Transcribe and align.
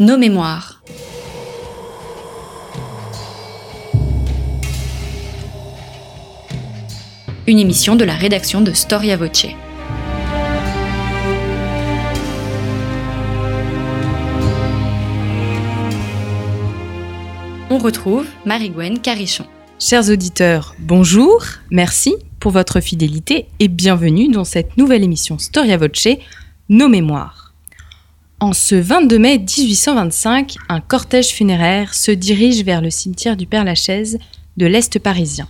Nos 0.00 0.16
mémoires. 0.16 0.80
Une 7.48 7.58
émission 7.58 7.96
de 7.96 8.04
la 8.04 8.14
rédaction 8.14 8.60
de 8.60 8.70
Storia 8.70 9.16
Voce. 9.16 9.46
On 17.68 17.78
retrouve 17.78 18.28
Marie-Gwen 18.46 19.00
Carichon. 19.00 19.46
Chers 19.80 20.08
auditeurs, 20.10 20.76
bonjour, 20.78 21.42
merci 21.72 22.14
pour 22.38 22.52
votre 22.52 22.78
fidélité 22.78 23.48
et 23.58 23.66
bienvenue 23.66 24.28
dans 24.28 24.44
cette 24.44 24.76
nouvelle 24.76 25.02
émission 25.02 25.38
Storia 25.38 25.76
Voce, 25.76 26.06
Nos 26.68 26.88
mémoires. 26.88 27.47
En 28.40 28.52
ce 28.52 28.76
22 28.76 29.18
mai 29.18 29.38
1825, 29.38 30.58
un 30.68 30.80
cortège 30.80 31.30
funéraire 31.30 31.92
se 31.92 32.12
dirige 32.12 32.62
vers 32.62 32.80
le 32.80 32.88
cimetière 32.88 33.36
du 33.36 33.46
Père-Lachaise 33.46 34.20
de 34.56 34.66
l'Est 34.66 35.00
parisien. 35.00 35.48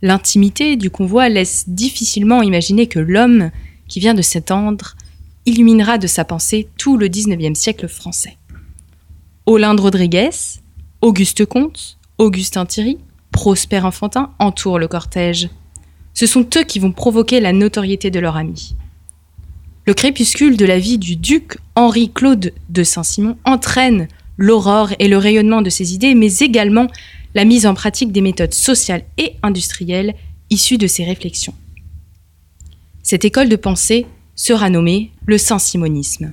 L'intimité 0.00 0.76
du 0.76 0.90
convoi 0.90 1.28
laisse 1.28 1.68
difficilement 1.68 2.42
imaginer 2.42 2.86
que 2.86 3.00
l'homme 3.00 3.50
qui 3.88 3.98
vient 3.98 4.14
de 4.14 4.22
s'étendre 4.22 4.94
illuminera 5.44 5.98
de 5.98 6.06
sa 6.06 6.24
pensée 6.24 6.68
tout 6.78 6.96
le 6.96 7.08
19e 7.08 7.56
siècle 7.56 7.88
français. 7.88 8.38
Olinde 9.46 9.80
Rodriguez, 9.80 10.30
Auguste 11.00 11.44
Comte, 11.46 11.98
Augustin 12.18 12.64
Thierry, 12.64 12.98
Prosper 13.32 13.80
Enfantin 13.80 14.30
entourent 14.38 14.78
le 14.78 14.86
cortège. 14.86 15.48
Ce 16.14 16.26
sont 16.26 16.46
eux 16.56 16.62
qui 16.62 16.78
vont 16.78 16.92
provoquer 16.92 17.40
la 17.40 17.52
notoriété 17.52 18.12
de 18.12 18.20
leur 18.20 18.36
ami. 18.36 18.76
Le 19.86 19.92
crépuscule 19.92 20.56
de 20.56 20.64
la 20.64 20.78
vie 20.78 20.96
du 20.96 21.14
duc 21.14 21.58
Henri-Claude 21.74 22.54
de 22.70 22.82
Saint-Simon 22.82 23.36
entraîne 23.44 24.08
l'aurore 24.38 24.94
et 24.98 25.08
le 25.08 25.18
rayonnement 25.18 25.60
de 25.60 25.68
ses 25.68 25.92
idées, 25.92 26.14
mais 26.14 26.38
également 26.38 26.86
la 27.34 27.44
mise 27.44 27.66
en 27.66 27.74
pratique 27.74 28.10
des 28.10 28.22
méthodes 28.22 28.54
sociales 28.54 29.04
et 29.18 29.34
industrielles 29.42 30.14
issues 30.48 30.78
de 30.78 30.86
ses 30.86 31.04
réflexions. 31.04 31.52
Cette 33.02 33.26
école 33.26 33.50
de 33.50 33.56
pensée 33.56 34.06
sera 34.34 34.70
nommée 34.70 35.10
le 35.26 35.36
Saint-Simonisme. 35.36 36.32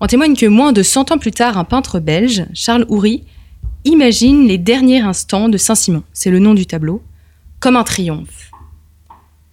En 0.00 0.06
témoigne 0.06 0.34
que 0.34 0.46
moins 0.46 0.72
de 0.72 0.82
100 0.82 1.12
ans 1.12 1.18
plus 1.18 1.32
tard, 1.32 1.58
un 1.58 1.64
peintre 1.64 2.00
belge, 2.00 2.46
Charles 2.54 2.86
Houry, 2.88 3.24
imagine 3.84 4.48
les 4.48 4.58
derniers 4.58 5.02
instants 5.02 5.50
de 5.50 5.58
Saint-Simon, 5.58 6.02
c'est 6.14 6.30
le 6.30 6.38
nom 6.38 6.54
du 6.54 6.64
tableau, 6.64 7.02
comme 7.60 7.76
un 7.76 7.84
triomphe. 7.84 8.50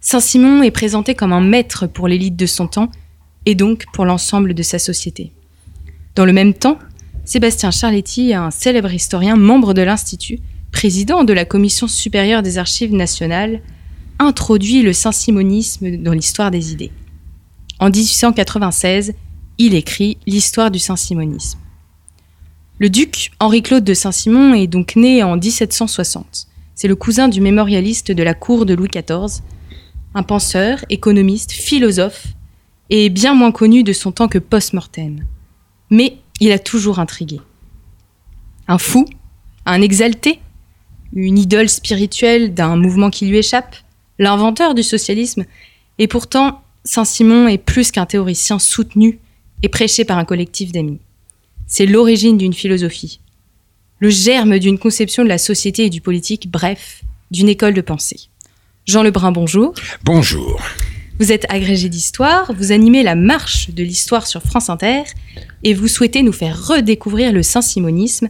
Saint-Simon 0.00 0.62
est 0.62 0.70
présenté 0.70 1.14
comme 1.14 1.32
un 1.32 1.42
maître 1.42 1.86
pour 1.86 2.08
l'élite 2.08 2.36
de 2.36 2.46
son 2.46 2.66
temps 2.66 2.90
et 3.46 3.54
donc 3.54 3.84
pour 3.92 4.04
l'ensemble 4.04 4.54
de 4.54 4.62
sa 4.62 4.78
société. 4.78 5.32
Dans 6.14 6.24
le 6.24 6.32
même 6.32 6.54
temps, 6.54 6.78
Sébastien 7.24 7.70
Charletti, 7.70 8.34
un 8.34 8.50
célèbre 8.50 8.92
historien 8.92 9.36
membre 9.36 9.74
de 9.74 9.82
l'Institut, 9.82 10.40
président 10.72 11.24
de 11.24 11.32
la 11.32 11.44
Commission 11.44 11.86
supérieure 11.86 12.42
des 12.42 12.58
archives 12.58 12.94
nationales, 12.94 13.60
introduit 14.18 14.82
le 14.82 14.92
saint-simonisme 14.92 15.98
dans 15.98 16.12
l'histoire 16.12 16.50
des 16.50 16.72
idées. 16.72 16.92
En 17.78 17.90
1896, 17.90 19.14
il 19.58 19.74
écrit 19.74 20.18
L'histoire 20.26 20.70
du 20.70 20.78
saint-simonisme. 20.78 21.58
Le 22.78 22.90
duc 22.90 23.30
Henri-Claude 23.38 23.84
de 23.84 23.94
Saint-Simon 23.94 24.54
est 24.54 24.66
donc 24.66 24.96
né 24.96 25.22
en 25.22 25.36
1760. 25.36 26.48
C'est 26.74 26.88
le 26.88 26.96
cousin 26.96 27.28
du 27.28 27.40
mémorialiste 27.40 28.10
de 28.10 28.22
la 28.22 28.34
cour 28.34 28.66
de 28.66 28.74
Louis 28.74 28.88
XIV, 28.88 29.42
un 30.14 30.22
penseur, 30.22 30.84
économiste, 30.90 31.52
philosophe, 31.52 32.26
et 32.92 33.08
bien 33.08 33.34
moins 33.34 33.50
connu 33.50 33.82
de 33.82 33.92
son 33.92 34.12
temps 34.12 34.28
que 34.28 34.38
post-mortem. 34.38 35.24
Mais 35.90 36.18
il 36.38 36.52
a 36.52 36.58
toujours 36.60 37.00
intrigué. 37.00 37.40
Un 38.68 38.78
fou? 38.78 39.06
Un 39.66 39.82
exalté? 39.82 40.38
Une 41.12 41.38
idole 41.38 41.68
spirituelle 41.68 42.54
d'un 42.54 42.76
mouvement 42.76 43.10
qui 43.10 43.26
lui 43.26 43.38
échappe? 43.38 43.74
L'inventeur 44.20 44.74
du 44.74 44.84
socialisme 44.84 45.44
Et 45.98 46.06
pourtant, 46.06 46.62
Saint-Simon 46.84 47.48
est 47.48 47.58
plus 47.58 47.90
qu'un 47.90 48.06
théoricien 48.06 48.60
soutenu 48.60 49.18
et 49.64 49.68
prêché 49.68 50.04
par 50.04 50.18
un 50.18 50.24
collectif 50.24 50.70
d'amis 50.70 51.00
c'est 51.72 51.86
l'origine 51.86 52.36
d'une 52.36 52.52
philosophie, 52.52 53.18
le 53.98 54.10
germe 54.10 54.58
d'une 54.58 54.78
conception 54.78 55.24
de 55.24 55.28
la 55.30 55.38
société 55.38 55.86
et 55.86 55.90
du 55.90 56.02
politique, 56.02 56.50
bref, 56.50 57.02
d'une 57.30 57.48
école 57.48 57.72
de 57.72 57.80
pensée. 57.80 58.28
Jean 58.86 59.02
Lebrun, 59.02 59.32
bonjour. 59.32 59.72
Bonjour. 60.04 60.60
Vous 61.22 61.30
êtes 61.30 61.46
agrégé 61.50 61.88
d'histoire, 61.88 62.52
vous 62.52 62.72
animez 62.72 63.04
la 63.04 63.14
marche 63.14 63.70
de 63.70 63.84
l'histoire 63.84 64.26
sur 64.26 64.42
France 64.42 64.68
Inter 64.68 65.04
et 65.62 65.72
vous 65.72 65.86
souhaitez 65.86 66.24
nous 66.24 66.32
faire 66.32 66.66
redécouvrir 66.66 67.32
le 67.32 67.44
saint-simonisme 67.44 68.28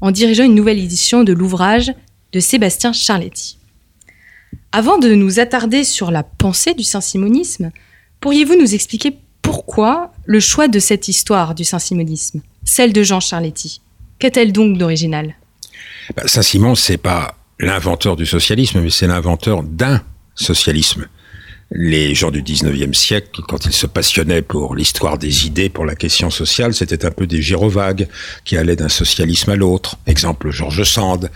en 0.00 0.10
dirigeant 0.10 0.44
une 0.44 0.54
nouvelle 0.54 0.78
édition 0.78 1.24
de 1.24 1.34
l'ouvrage 1.34 1.92
de 2.32 2.40
Sébastien 2.40 2.94
Charletti. 2.94 3.58
Avant 4.72 4.96
de 4.96 5.12
nous 5.14 5.40
attarder 5.40 5.84
sur 5.84 6.10
la 6.10 6.22
pensée 6.22 6.72
du 6.72 6.84
saint-simonisme, 6.84 7.70
pourriez-vous 8.20 8.58
nous 8.58 8.74
expliquer 8.74 9.18
pourquoi 9.42 10.10
le 10.24 10.40
choix 10.40 10.68
de 10.68 10.78
cette 10.78 11.08
histoire 11.08 11.54
du 11.54 11.64
saint-simonisme 11.64 12.40
celle 12.64 12.94
de 12.94 13.02
Jean 13.02 13.20
Charletti. 13.20 13.82
Qu'est-elle 14.18 14.52
donc 14.52 14.78
d'original? 14.78 15.34
Bah, 16.16 16.22
Saint-Simon, 16.24 16.76
c'est 16.76 16.96
pas 16.96 17.36
l'inventeur 17.60 18.16
du 18.16 18.24
socialisme, 18.24 18.80
mais 18.80 18.88
c'est 18.88 19.06
l'inventeur 19.06 19.62
d'un 19.62 20.00
socialisme. 20.34 21.08
Les 21.74 22.14
gens 22.14 22.30
du 22.30 22.42
19e 22.42 22.92
siècle, 22.92 23.40
quand 23.48 23.64
ils 23.64 23.72
se 23.72 23.86
passionnaient 23.86 24.42
pour 24.42 24.74
l'histoire 24.74 25.16
des 25.16 25.46
idées, 25.46 25.70
pour 25.70 25.86
la 25.86 25.94
question 25.94 26.28
sociale, 26.28 26.74
c'était 26.74 27.06
un 27.06 27.10
peu 27.10 27.26
des 27.26 27.40
gyrovagues 27.40 28.08
qui 28.44 28.58
allaient 28.58 28.76
d'un 28.76 28.90
socialisme 28.90 29.50
à 29.50 29.56
l'autre. 29.56 29.96
Exemple, 30.06 30.50
Georges 30.50 30.84
Sand, 30.84 31.30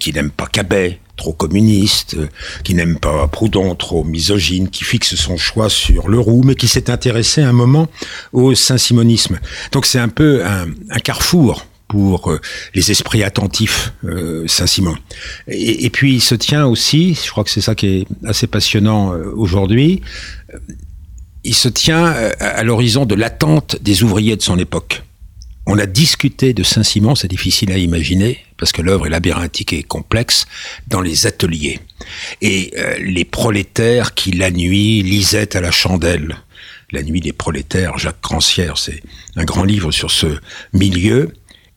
qui 0.00 0.14
n'aime 0.14 0.30
pas 0.30 0.46
Cabet, 0.46 1.00
trop 1.16 1.34
communiste, 1.34 2.16
qui 2.64 2.74
n'aime 2.74 2.98
pas 2.98 3.28
Proudhon, 3.28 3.74
trop 3.74 4.04
misogyne, 4.04 4.70
qui 4.70 4.84
fixe 4.84 5.16
son 5.16 5.36
choix 5.36 5.68
sur 5.68 6.08
le 6.08 6.18
roux, 6.18 6.42
mais 6.42 6.54
qui 6.54 6.66
s'est 6.66 6.88
intéressé 6.88 7.42
un 7.42 7.52
moment 7.52 7.88
au 8.32 8.54
saint-simonisme. 8.54 9.38
Donc 9.72 9.84
c'est 9.84 9.98
un 9.98 10.08
peu 10.08 10.42
un, 10.44 10.98
carrefour 11.00 11.66
pour 11.94 12.28
euh, 12.28 12.40
les 12.74 12.90
esprits 12.90 13.22
attentifs 13.22 13.92
euh, 14.04 14.48
Saint-Simon. 14.48 14.96
Et, 15.46 15.90
puis 15.90 16.14
il 16.14 16.20
se 16.20 16.34
tient 16.34 16.66
aussi, 16.66 17.14
je 17.14 17.30
crois 17.30 17.44
que 17.44 17.50
c'est 17.50 17.60
ça 17.60 17.76
qui 17.76 17.86
est 17.86 18.06
assez 18.26 18.48
passionnant 18.48 19.14
euh, 19.14 19.30
aujourd'hui, 19.36 20.02
il 21.44 21.54
se 21.54 21.68
tient 21.68 22.06
à 22.40 22.64
l'horizon 22.64 23.04
de 23.06 23.14
l'attente 23.14 23.76
des 23.80 24.02
ouvriers 24.02 24.34
de 24.34 24.42
son 24.42 24.58
époque. 24.58 25.02
On 25.66 25.78
a 25.78 25.86
discuté 25.86 26.52
de 26.52 26.64
Saint-Simon, 26.64 27.14
c'est 27.14 27.28
difficile 27.28 27.70
à 27.70 27.78
imaginer, 27.78 28.38
parce 28.56 28.72
que 28.72 28.82
l'œuvre 28.82 29.06
est 29.06 29.10
labyrinthique 29.10 29.72
et 29.72 29.84
complexe, 29.84 30.46
dans 30.88 31.00
les 31.00 31.26
ateliers. 31.26 31.80
Et 32.40 32.72
les 32.98 33.26
prolétaires 33.26 34.14
qui, 34.14 34.32
la 34.32 34.50
nuit, 34.50 35.02
lisaient 35.02 35.54
à 35.54 35.60
la 35.60 35.70
chandelle. 35.70 36.36
La 36.92 37.02
nuit 37.02 37.20
des 37.20 37.34
prolétaires, 37.34 37.98
Jacques 37.98 38.22
Crancière, 38.22 38.78
c'est 38.78 39.02
un 39.36 39.44
grand 39.44 39.64
livre 39.64 39.90
sur 39.90 40.10
ce 40.10 40.38
milieu. 40.72 41.30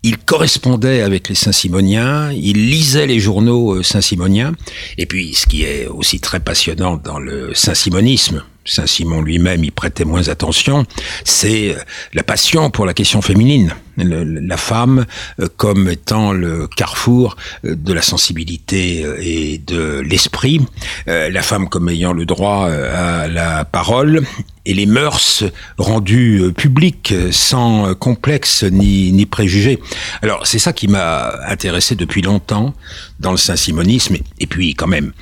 Il 0.03 0.17
correspondait 0.17 1.01
avec 1.01 1.27
les 1.27 1.35
Saint-Simoniens, 1.35 2.31
il 2.31 2.69
lisait 2.69 3.07
les 3.07 3.19
journaux 3.19 3.75
euh, 3.75 3.83
Saint-Simoniens, 3.83 4.53
et 4.97 5.05
puis 5.05 5.33
ce 5.33 5.47
qui 5.47 5.63
est 5.63 5.87
aussi 5.87 6.19
très 6.19 6.39
passionnant 6.39 6.97
dans 6.97 7.19
le 7.19 7.53
Saint-Simonisme, 7.53 8.43
Saint-Simon 8.67 9.21
lui-même 9.21 9.63
y 9.63 9.71
prêtait 9.71 10.05
moins 10.05 10.27
attention, 10.29 10.85
c'est 11.23 11.71
euh, 11.71 11.79
la 12.13 12.23
passion 12.23 12.69
pour 12.69 12.85
la 12.85 12.93
question 12.93 13.21
féminine. 13.21 13.73
la 13.97 14.57
femme 14.57 15.05
euh, 15.39 15.47
comme 15.55 15.89
étant 15.89 16.31
le 16.33 16.67
carrefour 16.67 17.37
euh, 17.65 17.75
de 17.75 17.93
la 17.93 18.01
sensibilité 18.01 19.05
et 19.19 19.57
de 19.57 19.99
l'esprit, 19.99 20.61
la 21.07 21.41
femme 21.41 21.69
comme 21.69 21.89
ayant 21.89 22.13
le 22.13 22.25
droit 22.25 22.69
à 22.69 23.27
la 23.27 23.65
parole 23.65 24.23
et 24.65 24.73
les 24.73 24.85
mœurs 24.85 25.43
rendues 25.77 26.51
publiques 26.55 27.13
sans 27.31 27.93
complexe 27.95 28.63
ni, 28.63 29.11
ni 29.11 29.25
préjugés. 29.25 29.79
Alors 30.21 30.45
c'est 30.45 30.59
ça 30.59 30.73
qui 30.73 30.87
m'a 30.87 31.33
intéressé 31.47 31.95
depuis 31.95 32.21
longtemps 32.21 32.73
dans 33.19 33.31
le 33.31 33.37
saint-simonisme 33.37 34.17
et 34.39 34.47
puis 34.47 34.73
quand 34.75 34.87
même 34.87 35.13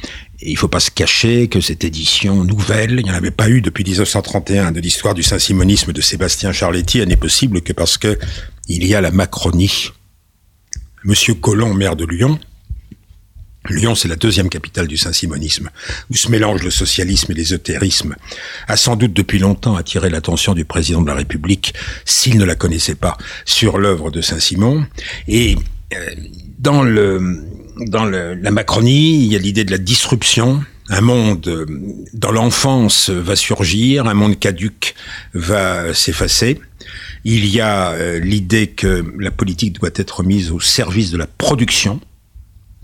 il 0.46 0.52
il 0.52 0.58
faut 0.58 0.68
pas 0.68 0.80
se 0.80 0.92
cacher 0.92 1.48
que 1.48 1.60
cette 1.60 1.84
édition 1.84 2.44
nouvelle, 2.44 3.00
il 3.00 3.04
n'y 3.04 3.12
en 3.12 3.16
avait 3.16 3.32
pas 3.32 3.50
eu 3.50 3.62
depuis 3.62 3.84
1931 3.84 4.72
de 4.72 4.80
l'histoire 4.80 5.14
du 5.14 5.24
saint-simonisme 5.24 5.92
de 5.92 6.02
Sébastien 6.02 6.52
Charletti, 6.52 7.00
elle 7.00 7.10
n'est 7.10 7.18
possible 7.18 7.62
que 7.62 7.74
parce 7.74 7.98
que 7.98 8.18
il 8.68 8.86
y 8.86 8.96
a 8.96 9.02
la 9.02 9.12
Macronie. 9.12 9.92
Monsieur 11.04 11.36
Colomb, 11.36 11.74
maire 11.74 11.96
de 11.96 12.06
Lyon, 12.06 12.40
Lyon, 13.70 13.96
c'est 13.96 14.08
la 14.08 14.16
deuxième 14.16 14.50
capitale 14.50 14.88
du 14.88 14.98
saint-simonisme, 14.98 15.70
où 16.12 16.16
se 16.16 16.30
mélangent 16.30 16.64
le 16.64 16.72
socialisme 16.72 17.32
et 17.32 17.36
l'ésotérisme, 17.36 18.16
a 18.68 18.78
sans 18.78 18.96
doute 18.96 19.14
depuis 19.14 19.40
longtemps 19.40 19.76
attiré 19.76 20.10
l'attention 20.10 20.54
du 20.54 20.66
président 20.66 21.02
de 21.02 21.08
la 21.08 21.16
République, 21.16 21.74
s'il 22.06 22.38
ne 22.38 22.46
la 22.46 22.56
connaissait 22.56 22.96
pas, 22.96 23.18
sur 23.44 23.78
l'œuvre 23.78 24.12
de 24.12 24.22
Saint-Simon. 24.22 24.86
Et 25.28 25.56
euh, 25.94 25.98
dans 26.60 26.84
le, 26.84 27.44
dans 27.78 28.06
la 28.06 28.52
Macronie, 28.52 29.24
il 29.26 29.32
y 29.32 29.36
a 29.36 29.40
l'idée 29.40 29.64
de 29.64 29.72
la 29.72 29.78
disruption 29.78 30.62
un 30.90 31.02
monde 31.02 31.48
euh, 31.48 31.66
dans 32.14 32.32
l'enfance 32.32 33.10
va 33.10 33.36
surgir, 33.36 34.06
un 34.06 34.14
monde 34.14 34.38
caduque 34.38 34.96
va 35.34 35.94
s'effacer. 35.94 36.60
Il 37.24 37.48
y 37.48 37.60
a 37.60 37.92
euh, 37.92 38.20
l'idée 38.20 38.68
que 38.68 39.04
la 39.18 39.32
politique 39.32 39.80
doit 39.80 39.90
être 39.96 40.24
mise 40.24 40.52
au 40.52 40.60
service 40.60 41.12
de 41.12 41.18
la 41.18 41.28
production. 41.28 42.00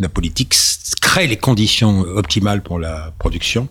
La 0.01 0.09
politique 0.09 0.56
crée 1.00 1.27
les 1.27 1.38
conditions 1.38 2.00
optimales 2.01 2.63
pour 2.63 2.80
la 2.80 3.13
production. 3.19 3.68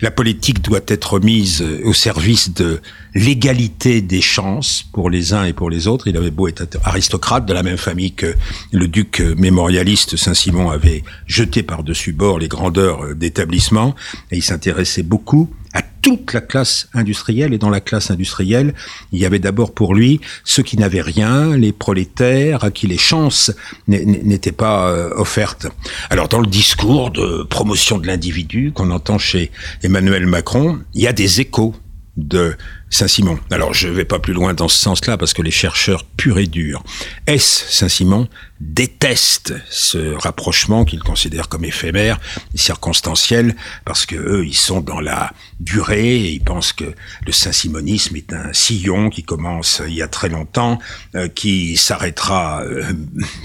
La 0.00 0.10
politique 0.10 0.62
doit 0.62 0.80
être 0.88 1.20
mise 1.20 1.64
au 1.84 1.92
service 1.92 2.52
de 2.52 2.80
l'égalité 3.14 4.00
des 4.00 4.20
chances 4.20 4.84
pour 4.92 5.10
les 5.10 5.32
uns 5.32 5.44
et 5.44 5.52
pour 5.52 5.70
les 5.70 5.86
autres. 5.86 6.08
Il 6.08 6.16
avait 6.16 6.32
beau 6.32 6.48
être 6.48 6.66
aristocrate 6.82 7.46
de 7.46 7.52
la 7.52 7.62
même 7.62 7.76
famille 7.76 8.14
que 8.14 8.34
le 8.72 8.88
duc 8.88 9.20
mémorialiste 9.20 10.16
Saint-Simon 10.16 10.70
avait 10.70 11.04
jeté 11.28 11.62
par-dessus 11.62 12.12
bord 12.12 12.40
les 12.40 12.48
grandeurs 12.48 13.14
d'établissement 13.14 13.94
et 14.32 14.38
il 14.38 14.42
s'intéressait 14.42 15.04
beaucoup 15.04 15.54
toute 16.02 16.32
la 16.32 16.40
classe 16.40 16.88
industrielle. 16.94 17.54
Et 17.54 17.58
dans 17.58 17.70
la 17.70 17.80
classe 17.80 18.10
industrielle, 18.10 18.74
il 19.12 19.18
y 19.18 19.24
avait 19.24 19.38
d'abord 19.38 19.72
pour 19.72 19.94
lui 19.94 20.20
ceux 20.44 20.62
qui 20.62 20.76
n'avaient 20.76 21.00
rien, 21.00 21.56
les 21.56 21.72
prolétaires, 21.72 22.64
à 22.64 22.70
qui 22.70 22.86
les 22.86 22.98
chances 22.98 23.52
n'étaient 23.88 24.52
pas 24.52 24.90
euh, 24.90 25.10
offertes. 25.16 25.66
Alors 26.10 26.28
dans 26.28 26.40
le 26.40 26.46
discours 26.46 27.10
de 27.10 27.42
promotion 27.44 27.98
de 27.98 28.06
l'individu 28.06 28.72
qu'on 28.72 28.90
entend 28.90 29.18
chez 29.18 29.50
Emmanuel 29.82 30.26
Macron, 30.26 30.78
il 30.94 31.02
y 31.02 31.06
a 31.06 31.12
des 31.12 31.40
échos 31.40 31.74
de 32.16 32.56
Saint-Simon. 32.90 33.38
Alors 33.50 33.72
je 33.72 33.88
ne 33.88 33.92
vais 33.92 34.04
pas 34.04 34.18
plus 34.18 34.32
loin 34.32 34.52
dans 34.54 34.68
ce 34.68 34.78
sens-là 34.78 35.16
parce 35.16 35.32
que 35.32 35.42
les 35.42 35.50
chercheurs 35.50 36.04
purs 36.04 36.38
et 36.38 36.46
durs, 36.46 36.82
S. 37.26 37.66
Saint-Simon, 37.70 38.28
détestent 38.60 39.54
ce 39.70 40.14
rapprochement 40.14 40.84
qu'ils 40.84 41.02
considèrent 41.02 41.48
comme 41.48 41.64
éphémère, 41.64 42.20
circonstanciel, 42.54 43.56
parce 43.86 44.04
que 44.04 44.16
eux, 44.16 44.44
ils 44.46 44.54
sont 44.54 44.82
dans 44.82 45.00
la 45.00 45.32
durée 45.60 46.16
et 46.16 46.32
ils 46.32 46.42
pensent 46.42 46.74
que 46.74 46.84
le 47.26 47.32
saint-simonisme 47.32 48.16
est 48.16 48.34
un 48.34 48.52
sillon 48.52 49.08
qui 49.08 49.22
commence 49.22 49.80
il 49.86 49.94
y 49.94 50.02
a 50.02 50.08
très 50.08 50.28
longtemps, 50.28 50.78
euh, 51.14 51.28
qui 51.28 51.76
s'arrêtera 51.78 52.62
euh, 52.64 52.92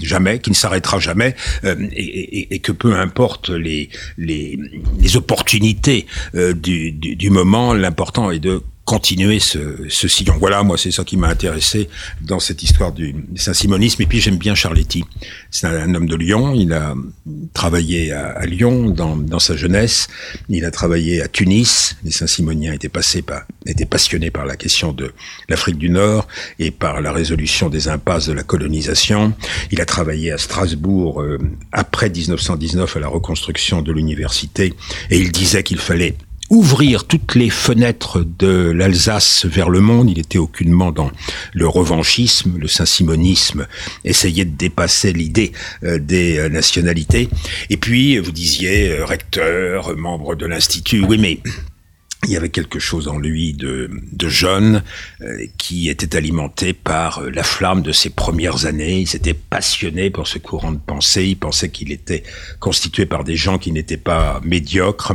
jamais, 0.02 0.38
qui 0.38 0.50
ne 0.50 0.54
s'arrêtera 0.54 0.98
jamais, 0.98 1.34
euh, 1.64 1.76
et, 1.92 2.54
et, 2.54 2.58
que 2.58 2.72
peu 2.72 2.94
importe 2.94 3.48
les, 3.48 3.88
les, 4.18 4.58
les 4.98 5.16
opportunités 5.16 6.06
du, 6.34 6.92
du, 6.92 7.16
du 7.16 7.30
moment, 7.30 7.72
l'important 7.72 8.30
est 8.30 8.38
de 8.38 8.62
continuer 8.86 9.40
ce, 9.40 9.58
ce 9.88 10.06
sillon. 10.06 10.36
Voilà, 10.38 10.62
moi, 10.62 10.78
c'est 10.78 10.92
ça 10.92 11.02
qui 11.02 11.16
m'a 11.16 11.26
intéressé 11.26 11.88
dans 12.22 12.38
cette 12.38 12.62
histoire 12.62 12.92
du 12.92 13.16
saint-simonisme. 13.34 14.00
Et 14.02 14.06
puis, 14.06 14.20
j'aime 14.20 14.38
bien 14.38 14.54
Charletti. 14.54 15.04
C'est 15.50 15.66
un, 15.66 15.92
homme 15.94 16.06
de 16.06 16.14
Lyon. 16.14 16.54
Il 16.54 16.72
a 16.72 16.94
travaillé 17.52 18.12
à, 18.12 18.28
à 18.28 18.46
Lyon 18.46 18.90
dans, 18.90 19.16
dans, 19.16 19.40
sa 19.40 19.56
jeunesse. 19.56 20.06
Il 20.48 20.64
a 20.64 20.70
travaillé 20.70 21.20
à 21.20 21.26
Tunis. 21.26 21.96
Les 22.04 22.12
saint-simoniens 22.12 22.72
étaient 22.72 22.88
passés 22.88 23.22
par, 23.22 23.42
étaient 23.66 23.86
passionnés 23.86 24.30
par 24.30 24.46
la 24.46 24.56
question 24.56 24.92
de 24.92 25.12
l'Afrique 25.48 25.78
du 25.78 25.90
Nord 25.90 26.28
et 26.60 26.70
par 26.70 27.00
la 27.00 27.10
résolution 27.10 27.68
des 27.68 27.88
impasses 27.88 28.26
de 28.26 28.32
la 28.32 28.44
colonisation. 28.44 29.34
Il 29.72 29.80
a 29.80 29.84
travaillé 29.84 30.30
à 30.30 30.38
Strasbourg 30.38 31.22
euh, 31.22 31.38
après 31.72 32.08
1919 32.08 32.96
à 32.96 33.00
la 33.00 33.08
reconstruction 33.08 33.82
de 33.82 33.90
l'université 33.90 34.74
et 35.10 35.18
il 35.18 35.32
disait 35.32 35.64
qu'il 35.64 35.78
fallait 35.78 36.16
ouvrir 36.50 37.04
toutes 37.04 37.34
les 37.34 37.50
fenêtres 37.50 38.24
de 38.38 38.70
l'Alsace 38.70 39.46
vers 39.46 39.68
le 39.68 39.80
monde. 39.80 40.10
Il 40.10 40.18
était 40.18 40.38
aucunement 40.38 40.92
dans 40.92 41.10
le 41.52 41.68
revanchisme, 41.68 42.58
le 42.58 42.68
saint-simonisme, 42.68 43.66
essayer 44.04 44.44
de 44.44 44.56
dépasser 44.56 45.12
l'idée 45.12 45.52
euh, 45.82 45.98
des 45.98 46.38
euh, 46.38 46.48
nationalités. 46.48 47.28
Et 47.70 47.76
puis, 47.76 48.18
vous 48.18 48.32
disiez, 48.32 48.90
euh, 48.92 49.04
recteur, 49.04 49.96
membre 49.96 50.34
de 50.34 50.46
l'Institut, 50.46 51.04
oui, 51.04 51.18
mais 51.18 51.40
il 52.26 52.32
y 52.32 52.36
avait 52.36 52.48
quelque 52.48 52.78
chose 52.78 53.06
en 53.08 53.18
lui 53.18 53.52
de, 53.52 53.88
jeune 54.28 54.82
euh, 55.20 55.46
qui 55.56 55.88
était 55.88 56.16
alimenté 56.16 56.72
par 56.72 57.20
euh, 57.20 57.30
la 57.30 57.44
flamme 57.44 57.82
de 57.82 57.92
ses 57.92 58.10
premières 58.10 58.66
années. 58.66 59.00
Il 59.00 59.06
s'était 59.06 59.34
passionné 59.34 60.10
pour 60.10 60.26
ce 60.26 60.38
courant 60.38 60.72
de 60.72 60.78
pensée. 60.78 61.26
Il 61.26 61.36
pensait 61.36 61.68
qu'il 61.68 61.92
était 61.92 62.24
constitué 62.58 63.06
par 63.06 63.22
des 63.22 63.36
gens 63.36 63.58
qui 63.58 63.70
n'étaient 63.70 63.96
pas 63.96 64.40
médiocres. 64.44 65.12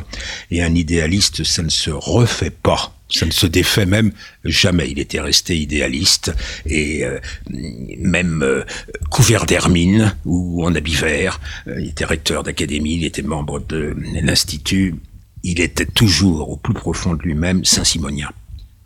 Et 0.51 0.63
un 0.63 0.73
idéaliste, 0.73 1.43
ça 1.43 1.61
ne 1.63 1.69
se 1.69 1.91
refait 1.91 2.49
pas. 2.49 2.95
Ça 3.09 3.25
ne 3.25 3.31
se 3.31 3.45
défait 3.45 3.85
même 3.85 4.13
jamais. 4.45 4.89
Il 4.89 4.97
était 4.97 5.19
resté 5.19 5.57
idéaliste 5.57 6.33
et 6.65 7.03
euh, 7.03 7.19
même 7.49 8.63
couvert 9.09 9.45
d'hermine 9.45 10.15
ou 10.23 10.63
en 10.63 10.73
habit 10.73 10.95
vert. 10.95 11.41
il 11.67 11.89
était 11.89 12.05
recteur 12.05 12.43
d'académie, 12.43 12.95
il 12.95 13.03
était 13.03 13.21
membre 13.21 13.59
de 13.59 13.93
l'Institut 14.21 14.95
il 15.43 15.59
était 15.59 15.85
toujours 15.85 16.49
au 16.49 16.57
plus 16.57 16.73
profond 16.73 17.13
de 17.13 17.21
lui-même 17.21 17.65
saint-simonien. 17.65 18.29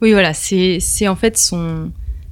Oui, 0.01 0.11
voilà, 0.11 0.33
c'est 0.33 1.07
en 1.07 1.15
fait 1.15 1.37
son, 1.37 1.91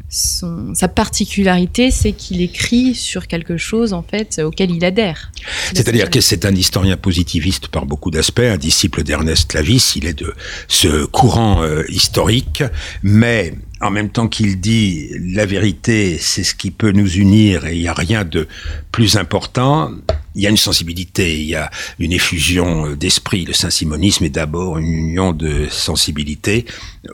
son, 0.10 0.76
sa 0.76 0.88
particularité, 0.88 1.92
c'est 1.92 2.12
qu'il 2.12 2.42
écrit 2.42 2.94
sur 2.94 3.28
quelque 3.28 3.58
chose 3.58 3.94
en 3.94 4.04
fait 4.04 4.40
auquel 4.40 4.72
il 4.72 4.86
adhère. 4.86 5.32
C'est-à-dire 5.74 6.10
que 6.10 6.22
c'est 6.22 6.46
un 6.46 6.54
historien 6.54 6.98
positiviste 6.98 7.68
par 7.70 7.86
beaucoup 7.86 8.12
d'aspects, 8.12 8.40
un 8.40 8.58
disciple 8.58 9.04
d'Ernest 9.04 9.54
Lavis, 9.54 9.94
il 9.96 10.06
est 10.06 10.14
de 10.14 10.34
ce 10.68 11.06
courant 11.06 11.64
euh, 11.64 11.84
historique, 11.90 12.64
mais 13.02 13.54
en 13.84 13.92
même 13.92 14.10
temps 14.10 14.28
qu'il 14.28 14.60
dit 14.60 15.10
la 15.20 15.46
vérité, 15.46 16.18
c'est 16.18 16.44
ce 16.44 16.56
qui 16.56 16.72
peut 16.72 16.92
nous 16.92 17.16
unir 17.16 17.66
et 17.66 17.76
il 17.76 17.82
n'y 17.82 17.88
a 17.88 17.94
rien 17.94 18.24
de 18.24 18.48
plus 18.92 19.18
important, 19.18 19.92
il 20.36 20.42
y 20.42 20.48
a 20.48 20.50
une 20.50 20.58
sensibilité, 20.58 21.38
il 21.40 21.48
y 21.48 21.56
a 21.56 21.70
une 22.00 22.14
effusion 22.14 22.88
euh, 22.88 22.96
d'esprit. 22.96 23.46
Le 23.46 23.54
saint-simonisme 23.54 24.24
est 24.24 24.30
d'abord 24.30 24.78
une 24.78 24.88
union 24.88 25.34
de 25.34 25.68
sensibilité, 25.70 26.66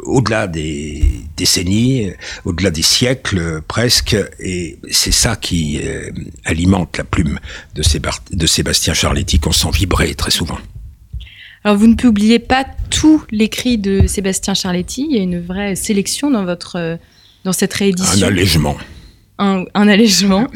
au-delà 0.04 0.48
des 0.48 1.04
décennies, 1.36 2.12
au-delà 2.46 2.70
des 2.70 2.84
siècles 2.84 3.62
presque, 3.68 4.16
et 4.40 4.78
c'est 4.92 5.12
ça 5.12 5.36
qui 5.36 5.80
euh, 5.84 6.12
alimente 6.46 6.98
la 6.98 7.04
plume 7.04 7.40
de, 7.74 7.82
de 8.32 8.48
Sébastien 8.48 8.94
Charletti 8.94 9.40
qu'on 9.40 9.52
sent 9.52 9.72
vibrer 9.74 10.14
très 10.14 10.32
souvent. 10.32 10.60
Alors 11.64 11.78
vous 11.78 11.88
ne 11.88 11.96
publiez 11.96 12.40
pas 12.40 12.66
tout 13.00 13.24
l'écrit 13.32 13.78
de 13.78 14.08
Sébastien 14.08 14.54
Charletti, 14.54 15.08
il 15.10 15.16
y 15.16 15.20
a 15.20 15.24
une 15.24 15.40
vraie 15.40 15.76
sélection 15.76 16.30
dans, 16.30 16.44
votre, 16.44 16.76
euh, 16.76 16.98
dans 17.46 17.54
cette 17.54 17.74
réédition. 17.74 18.26
Un 18.26 18.30
allègement 18.30 18.78
un, 19.42 19.64
allègement. 19.74 20.48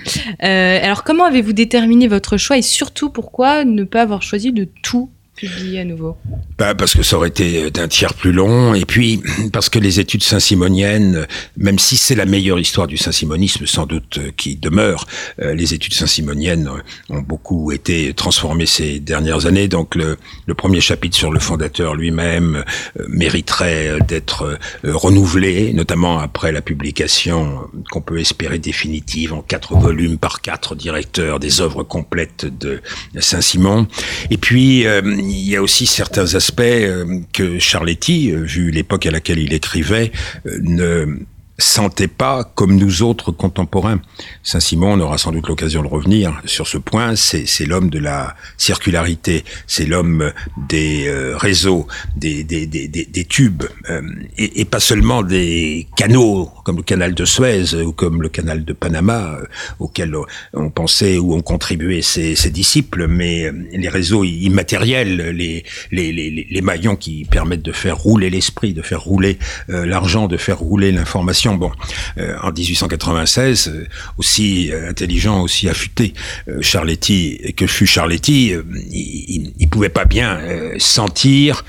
Euh, 0.43 0.79
alors, 0.83 1.05
comment 1.05 1.23
avez-vous 1.23 1.53
déterminé 1.53 2.09
votre 2.09 2.35
choix 2.35 2.57
et 2.57 2.61
surtout 2.61 3.09
pourquoi 3.09 3.63
ne 3.63 3.85
pas 3.85 4.01
avoir 4.01 4.21
choisi 4.21 4.51
de 4.51 4.67
tout 4.81 5.09
publier 5.35 5.79
à 5.79 5.85
nouveau. 5.85 6.15
Bah 6.57 6.75
Parce 6.75 6.93
que 6.93 7.01
ça 7.01 7.17
aurait 7.17 7.29
été 7.29 7.71
d'un 7.71 7.87
tiers 7.87 8.13
plus 8.13 8.31
long, 8.31 8.73
et 8.73 8.85
puis 8.85 9.21
parce 9.53 9.69
que 9.69 9.79
les 9.79 9.99
études 9.99 10.23
saint-simoniennes, 10.23 11.25
même 11.57 11.79
si 11.79 11.97
c'est 11.97 12.15
la 12.15 12.25
meilleure 12.25 12.59
histoire 12.59 12.87
du 12.87 12.97
saint-simonisme 12.97 13.65
sans 13.65 13.85
doute 13.85 14.19
euh, 14.19 14.31
qui 14.37 14.55
demeure, 14.55 15.07
euh, 15.41 15.55
les 15.55 15.73
études 15.73 15.93
saint-simoniennes 15.93 16.69
ont 17.09 17.21
beaucoup 17.21 17.71
été 17.71 18.13
transformées 18.13 18.67
ces 18.67 18.99
dernières 18.99 19.45
années, 19.47 19.67
donc 19.67 19.95
le, 19.95 20.17
le 20.45 20.53
premier 20.53 20.81
chapitre 20.81 21.17
sur 21.17 21.31
le 21.31 21.39
fondateur 21.39 21.95
lui-même 21.95 22.63
euh, 22.99 23.05
mériterait 23.07 23.97
d'être 24.07 24.59
renouvelé, 24.83 25.73
notamment 25.73 26.19
après 26.19 26.51
la 26.51 26.61
publication 26.61 27.59
qu'on 27.91 28.01
peut 28.01 28.19
espérer 28.19 28.59
définitive 28.59 29.33
en 29.33 29.41
quatre 29.41 29.75
volumes 29.75 30.17
par 30.17 30.41
quatre 30.41 30.75
directeurs 30.75 31.39
des 31.39 31.61
œuvres 31.61 31.83
complètes 31.83 32.45
de 32.45 32.81
Saint-Simon. 33.19 33.87
Et 34.29 34.37
puis, 34.37 34.85
il 35.29 35.49
y 35.49 35.55
a 35.55 35.61
aussi 35.61 35.85
certains 35.85 36.35
aspects 36.35 36.61
euh, 36.61 37.19
que 37.33 37.59
Charletti, 37.59 38.31
euh, 38.31 38.43
vu 38.43 38.71
l'époque 38.71 39.05
à 39.05 39.11
laquelle 39.11 39.39
il 39.39 39.53
écrivait, 39.53 40.11
euh, 40.45 40.59
ne 40.61 41.17
sentait 41.57 42.07
pas 42.07 42.43
comme 42.43 42.75
nous 42.75 43.03
autres 43.03 43.31
contemporains. 43.31 44.01
Saint-Simon, 44.41 44.93
on 44.93 44.99
aura 45.01 45.17
sans 45.17 45.31
doute 45.31 45.47
l'occasion 45.47 45.83
de 45.83 45.87
revenir 45.87 46.41
sur 46.45 46.67
ce 46.67 46.77
point, 46.77 47.15
c'est 47.15 47.65
l'homme 47.65 47.89
de 47.89 47.99
la 47.99 48.35
circularité, 48.57 49.43
c'est 49.67 49.85
l'homme 49.85 50.31
des 50.69 51.07
euh, 51.07 51.37
réseaux, 51.37 51.87
des, 52.15 52.43
des, 52.43 52.65
des, 52.65 52.87
des 52.87 53.25
tubes, 53.25 53.63
euh, 53.89 54.01
et, 54.37 54.65
pas 54.65 54.79
seulement 54.79 55.21
des 55.21 55.87
canaux 55.95 56.49
comme 56.63 56.77
le 56.77 56.83
canal 56.83 57.13
de 57.13 57.25
Suez 57.25 57.75
ou 57.75 57.91
comme 57.91 58.21
le 58.21 58.29
canal 58.29 58.65
de 58.65 58.73
Panama, 58.73 59.37
euh, 59.39 59.45
auquel 59.79 60.15
on 60.53 60.69
pensait 60.69 61.17
ou 61.17 61.33
ont 61.33 61.41
contribué 61.41 62.01
ses, 62.01 62.35
ses 62.35 62.49
disciples, 62.49 63.07
mais 63.07 63.51
les 63.71 63.89
réseaux 63.89 64.23
immatériels, 64.23 65.29
les, 65.29 65.63
les, 65.91 66.11
les, 66.11 66.47
les, 66.49 66.61
maillons 66.61 66.95
qui 66.95 67.25
permettent 67.25 67.61
de 67.61 67.71
faire 67.71 67.97
rouler 67.97 68.29
l'esprit, 68.29 68.73
de 68.73 68.81
faire 68.81 69.01
rouler 69.01 69.37
l'argent, 69.67 70.27
de 70.27 70.37
faire 70.37 70.59
rouler 70.59 70.91
l'information, 70.91 71.42
Bon, 71.43 71.71
en 72.17 72.51
1896, 72.51 73.87
aussi 74.17 74.71
intelligent, 74.87 75.41
aussi 75.41 75.69
affûté, 75.69 76.13
Charletti 76.61 77.53
que 77.55 77.67
fut 77.67 77.85
Charletti, 77.85 78.53
il, 78.91 79.53
il, 79.59 79.69
pouvait 79.69 79.89
pas 79.89 80.05
bien 80.05 80.39
sentir 80.79 81.65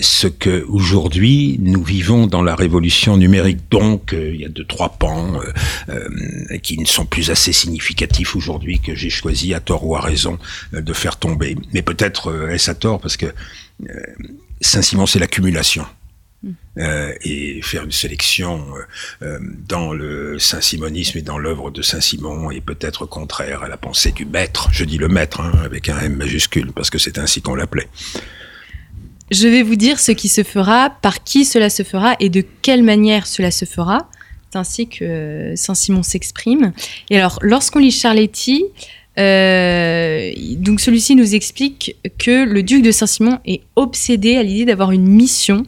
ce 0.00 0.26
que 0.26 0.64
aujourd'hui 0.68 1.56
nous 1.60 1.82
vivons 1.82 2.26
dans 2.26 2.42
la 2.42 2.54
révolution 2.54 3.16
numérique. 3.16 3.60
Donc, 3.70 4.14
il 4.14 4.40
y 4.40 4.44
a 4.44 4.48
deux 4.48 4.64
trois 4.64 4.90
pans 4.90 5.40
qui 6.62 6.78
ne 6.78 6.86
sont 6.86 7.06
plus 7.06 7.30
assez 7.30 7.52
significatifs 7.52 8.36
aujourd'hui 8.36 8.80
que 8.80 8.94
j'ai 8.94 9.10
choisi 9.10 9.54
à 9.54 9.60
tort 9.60 9.86
ou 9.86 9.96
à 9.96 10.00
raison 10.00 10.38
de 10.72 10.92
faire 10.92 11.16
tomber. 11.16 11.56
Mais 11.72 11.82
peut-être 11.82 12.50
est-ce 12.50 12.70
à 12.70 12.74
tort? 12.74 13.00
Parce 13.00 13.16
que 13.16 13.26
Saint-Simon, 14.60 15.06
c'est 15.06 15.18
l'accumulation. 15.18 15.84
Hmm. 16.44 16.52
Euh, 16.78 17.14
et 17.22 17.62
faire 17.62 17.84
une 17.84 17.92
sélection 17.92 18.62
euh, 18.76 19.26
euh, 19.26 19.38
dans 19.66 19.94
le 19.94 20.38
saint-simonisme 20.38 21.16
et 21.16 21.22
dans 21.22 21.38
l'œuvre 21.38 21.70
de 21.70 21.80
Saint-Simon 21.80 22.50
est 22.50 22.60
peut-être 22.60 23.06
contraire 23.06 23.62
à 23.62 23.68
la 23.68 23.78
pensée 23.78 24.12
du 24.12 24.26
maître. 24.26 24.68
Je 24.70 24.84
dis 24.84 24.98
le 24.98 25.08
maître 25.08 25.40
hein, 25.40 25.52
avec 25.64 25.88
un 25.88 25.98
M 26.00 26.16
majuscule 26.16 26.72
parce 26.72 26.90
que 26.90 26.98
c'est 26.98 27.16
ainsi 27.16 27.40
qu'on 27.40 27.54
l'appelait. 27.54 27.88
Je 29.30 29.48
vais 29.48 29.62
vous 29.62 29.76
dire 29.76 29.98
ce 29.98 30.12
qui 30.12 30.28
se 30.28 30.42
fera, 30.42 30.90
par 30.90 31.24
qui 31.24 31.46
cela 31.46 31.70
se 31.70 31.82
fera 31.82 32.14
et 32.20 32.28
de 32.28 32.44
quelle 32.60 32.82
manière 32.82 33.26
cela 33.26 33.50
se 33.50 33.64
fera. 33.64 34.10
C'est 34.50 34.58
ainsi 34.58 34.86
que 34.86 35.54
Saint-Simon 35.56 36.02
s'exprime. 36.02 36.72
Et 37.08 37.16
alors, 37.16 37.38
lorsqu'on 37.40 37.78
lit 37.78 37.90
Charletti, 37.90 38.66
euh, 39.18 40.32
donc 40.56 40.80
celui-ci 40.80 41.14
nous 41.14 41.34
explique 41.34 41.96
que 42.18 42.44
le 42.44 42.62
duc 42.62 42.82
de 42.82 42.90
Saint-Simon 42.90 43.38
est 43.46 43.62
obsédé 43.76 44.36
à 44.36 44.42
l'idée 44.42 44.64
d'avoir 44.64 44.90
une 44.90 45.06
mission. 45.06 45.64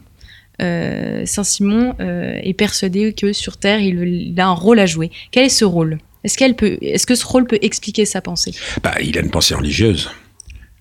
Euh, 0.63 1.25
Saint-Simon 1.27 1.95
euh, 2.01 2.39
est 2.43 2.55
persuadé 2.55 3.13
que 3.13 3.33
sur 3.33 3.57
Terre, 3.57 3.81
il, 3.81 4.35
a 4.39 4.47
un 4.47 4.53
rôle 4.53 4.79
à 4.79 4.87
jouer. 4.87 5.11
Quel 5.31 5.45
est 5.45 5.51
ce 5.51 5.65
rôle? 5.65 5.99
Est-ce 6.25 6.43
est-ce 6.83 7.07
que 7.07 7.15
ce 7.15 7.25
rôle 7.25 7.47
peut 7.47 7.59
expliquer 7.63 8.05
sa 8.05 8.21
pensée? 8.21 8.53
Bah, 8.83 8.95
il 9.01 9.17
a 9.17 9.21
une 9.21 9.31
pensée 9.31 9.55
religieuse. 9.55 10.11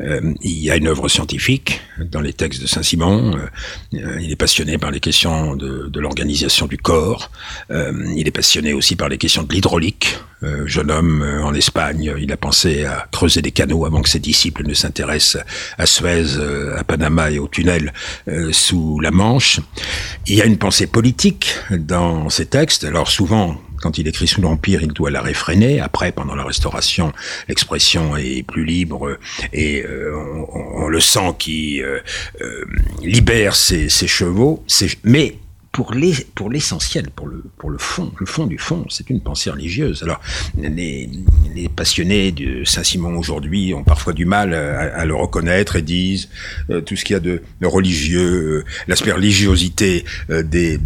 Euh, 0.02 0.34
il 0.42 0.60
y 0.60 0.70
a 0.70 0.76
une 0.76 0.88
œuvre 0.88 1.08
scientifique 1.08 1.82
dans 2.00 2.20
les 2.20 2.34
textes 2.34 2.62
de 2.62 2.68
Saint-Simon. 2.68 3.38
Euh, 3.94 4.20
il 4.20 4.32
est 4.32 4.36
passionné 4.36 4.78
par 4.78 4.92
les 4.92 5.00
questions 5.00 5.56
de, 5.56 5.90
l'organisation 6.00 6.68
du 6.68 6.78
corps. 6.78 7.32
Euh, 7.72 7.94
il 8.16 8.28
est 8.28 8.32
passionné 8.32 8.74
aussi 8.74 8.96
par 8.96 9.08
les 9.08 9.18
questions 9.18 9.44
de 9.44 9.54
l'hydraulique. 9.54 10.18
jeune 10.66 10.92
homme 10.92 11.24
en 11.44 11.54
Espagne, 11.56 12.14
il 12.20 12.32
a 12.32 12.38
pensé 12.38 12.86
à 12.86 13.08
creuser 13.12 13.42
des 13.42 13.52
canaux 13.52 13.86
avant 13.86 14.02
que 14.02 14.10
ses 14.10 14.20
disciples 14.20 14.64
ne 14.68 14.76
s'intéressent 14.76 15.44
à 15.78 15.86
Suez, 15.86 16.38
à 16.78 16.84
Panama 16.84 17.32
et 17.32 17.40
au 17.40 17.48
tunnel 17.48 17.94
sous 18.52 19.00
la 19.00 19.10
Manche. 19.10 19.60
Il 20.28 20.36
y 20.36 20.42
a 20.42 20.46
une 20.46 20.58
pensée 20.58 20.88
politique 20.88 21.56
dans 21.72 22.30
ces 22.30 22.46
textes. 22.46 22.84
Alors 22.84 23.10
souvent, 23.10 23.58
quand 23.86 24.00
il 24.00 24.08
écrit 24.08 24.26
sous 24.26 24.42
l'Empire, 24.42 24.82
il 24.82 24.94
doit 24.94 25.12
la 25.12 25.22
réfréner. 25.22 25.80
Après, 25.80 26.12
pendant 26.12 26.34
la 26.34 26.44
Restauration, 26.44 27.14
l'expression 27.48 28.18
est 28.18 28.42
plus 28.42 28.66
libre 28.66 29.20
et 29.54 29.84
euh, 29.84 30.12
on, 30.52 30.88
le 30.88 31.00
sent 31.00 31.36
qui 31.38 31.84
euh, 31.84 32.00
euh, 32.42 32.66
libère 33.04 33.56
ses, 33.56 33.88
ses 33.90 34.08
chevaux. 34.08 34.64
Mais 35.04 35.36
pour 35.76 35.94
les 35.94 36.14
pour 36.36 36.50
l'essentiel, 36.50 37.10
pour 37.10 37.28
le 37.28 37.78
fond, 37.78 38.10
le 38.18 38.26
fond 38.26 38.46
du 38.46 38.58
fond, 38.58 38.86
c'est 38.90 39.10
une 39.10 39.20
pensée 39.20 39.50
religieuse. 39.50 40.04
Alors 40.04 40.22
les, 40.58 41.10
passionnés 41.76 42.32
de 42.32 42.64
Saint-Simon 42.64 43.18
aujourd'hui 43.18 43.74
ont 43.74 43.84
parfois 43.84 44.14
du 44.14 44.24
mal 44.24 44.54
à, 44.54 45.04
le 45.04 45.14
reconnaître 45.14 45.76
et 45.76 45.82
disent 45.82 46.30
euh, 46.70 46.80
tout 46.80 46.96
ce 46.96 47.04
qu'il 47.04 47.16
y 47.16 47.18
a 47.18 47.20
de, 47.20 47.42
religieux, 47.62 48.64
euh, 48.64 48.66
l'aspect 48.88 49.12
religiosité 49.12 50.06
euh, 50.30 50.44
des, 50.44 50.80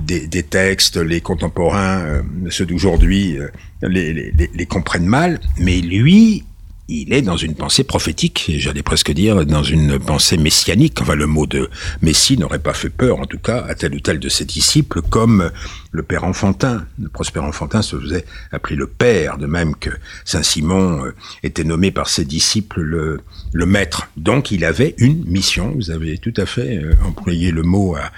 textes, 0.49 0.97
les 0.97 1.21
contemporains, 1.21 2.23
ceux 2.49 2.65
d'aujourd'hui, 2.65 3.37
les 3.83 4.65
comprennent 4.67 5.05
mal. 5.05 5.39
Mais 5.59 5.81
lui, 5.81 6.45
il 6.89 7.13
est 7.13 7.21
dans 7.21 7.37
une 7.37 7.53
pensée 7.53 7.83
prophétique, 7.83 8.51
j'allais 8.57 8.81
presque 8.81 9.11
dire 9.11 9.45
dans 9.45 9.61
une 9.61 9.99
pensée 9.99 10.37
messianique. 10.37 10.99
Enfin, 11.01 11.13
le 11.13 11.27
mot 11.27 11.45
de 11.45 11.69
Messie 12.01 12.37
n'aurait 12.37 12.59
pas 12.59 12.73
fait 12.73 12.89
peur, 12.89 13.19
en 13.19 13.25
tout 13.25 13.37
cas, 13.37 13.63
à 13.69 13.75
tel 13.75 13.93
ou 13.93 13.99
tel 13.99 14.19
de 14.19 14.27
ses 14.27 14.45
disciples, 14.45 15.01
comme 15.03 15.51
le 15.91 16.03
père 16.03 16.23
Enfantin. 16.23 16.85
Le 16.99 17.07
prospère 17.09 17.43
Enfantin 17.43 17.83
se 17.83 17.95
faisait 17.95 18.25
appeler 18.51 18.75
le 18.75 18.87
père, 18.87 19.37
de 19.37 19.45
même 19.45 19.75
que 19.75 19.91
Saint 20.25 20.41
Simon 20.41 21.05
euh, 21.05 21.15
était 21.43 21.63
nommé 21.63 21.91
par 21.91 22.09
ses 22.09 22.25
disciples 22.25 22.81
le, 22.81 23.21
maître. 23.53 24.09
Donc, 24.17 24.49
il 24.49 24.65
avait 24.65 24.95
une 24.97 25.23
mission. 25.25 25.73
Vous 25.75 25.91
avez 25.91 26.17
tout 26.17 26.33
à 26.37 26.47
fait 26.47 26.77
euh, 26.77 26.95
employé 27.05 27.51
le 27.51 27.61
mot 27.61 27.95
à, 27.95 28.11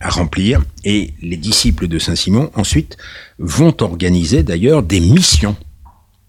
à 0.00 0.10
remplir. 0.10 0.62
Et 0.84 1.14
les 1.22 1.38
disciples 1.38 1.88
de 1.88 1.98
Saint 1.98 2.16
Simon, 2.16 2.50
ensuite, 2.54 2.98
vont 3.38 3.74
organiser 3.82 4.42
d'ailleurs 4.42 4.82
des 4.82 5.00
missions 5.00 5.56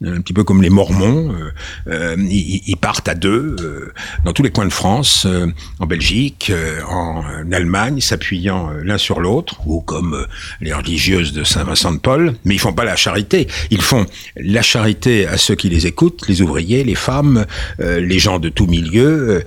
un 0.06 0.22
petit 0.22 0.34
peu 0.34 0.44
comme 0.44 0.62
les 0.62 0.70
Mormons, 0.70 1.34
euh, 1.34 1.52
euh 1.88 2.16
ils, 2.30 2.78
partent 2.78 3.08
à 3.08 3.16
deux 3.16 3.56
euh, 3.60 3.92
dans 4.26 4.34
tous 4.34 4.44
les 4.44 4.52
coins 4.52 4.66
de 4.66 4.74
France, 4.74 5.26
euh, 5.26 5.48
en 5.80 5.88
Belgique, 5.88 6.52
en 6.88 7.24
Allemagne, 7.52 8.00
s'appuyant 8.00 8.70
l'un 8.84 8.98
sur 8.98 9.20
l'autre, 9.20 9.56
ou 9.66 9.82
comme 9.82 10.28
les 10.62 10.74
religieuses 10.74 11.34
de 11.34 11.44
Saint-Vincent 11.44 11.94
de 11.94 11.98
Paul, 11.98 12.36
mais 12.46 12.56
ils 12.56 12.60
font 12.60 12.74
pas 12.74 12.86
la 12.86 12.96
charité. 12.96 13.48
Ils 13.72 13.82
font 13.82 14.06
la 14.36 14.62
charité 14.62 15.28
à 15.28 15.38
ceux 15.38 15.56
qui 15.56 15.70
les 15.70 15.88
écoutent, 15.88 16.28
les 16.28 16.42
ouvriers, 16.42 16.84
les 16.84 16.96
femmes, 16.96 17.46
les 17.80 18.20
gens 18.20 18.40
de 18.40 18.50
tout 18.50 18.68
milieu, 18.68 19.44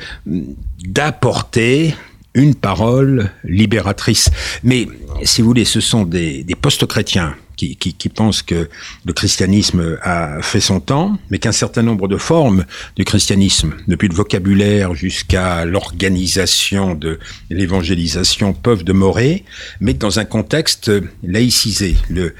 d'apporter 0.85 1.95
une 2.35 2.55
parole 2.55 3.31
libératrice. 3.45 4.31
Mais 4.65 4.89
si 5.23 5.43
vous 5.43 5.49
voulez, 5.49 5.65
ce 5.65 5.81
sont 5.81 6.05
des, 6.05 6.43
des 6.45 6.55
postes 6.55 6.87
chrétiens 6.87 7.35
qui, 7.69 8.09
pensent 8.09 8.43
que 8.43 8.69
le 9.05 9.13
christianisme 9.13 9.99
a 10.03 10.43
fait 10.43 10.61
son 10.61 10.81
temps, 10.81 11.19
mais 11.31 11.39
qu'un 11.39 11.53
certain 11.53 11.83
nombre 11.83 12.09
de 12.09 12.17
formes 12.17 12.65
du 12.97 13.05
christianisme, 13.05 13.75
depuis 13.89 14.09
le 14.09 14.15
vocabulaire 14.15 14.95
jusqu'à 14.95 15.65
l'organisation 15.65 16.95
de 16.95 17.19
l'évangélisation, 17.51 18.53
peuvent 18.53 18.85
demeurer, 18.85 19.45
mais 19.81 19.95
dans 19.95 20.19
un 20.19 20.25
contexte 20.25 20.91
laïcisé. 21.23 21.97
Le 22.09 22.35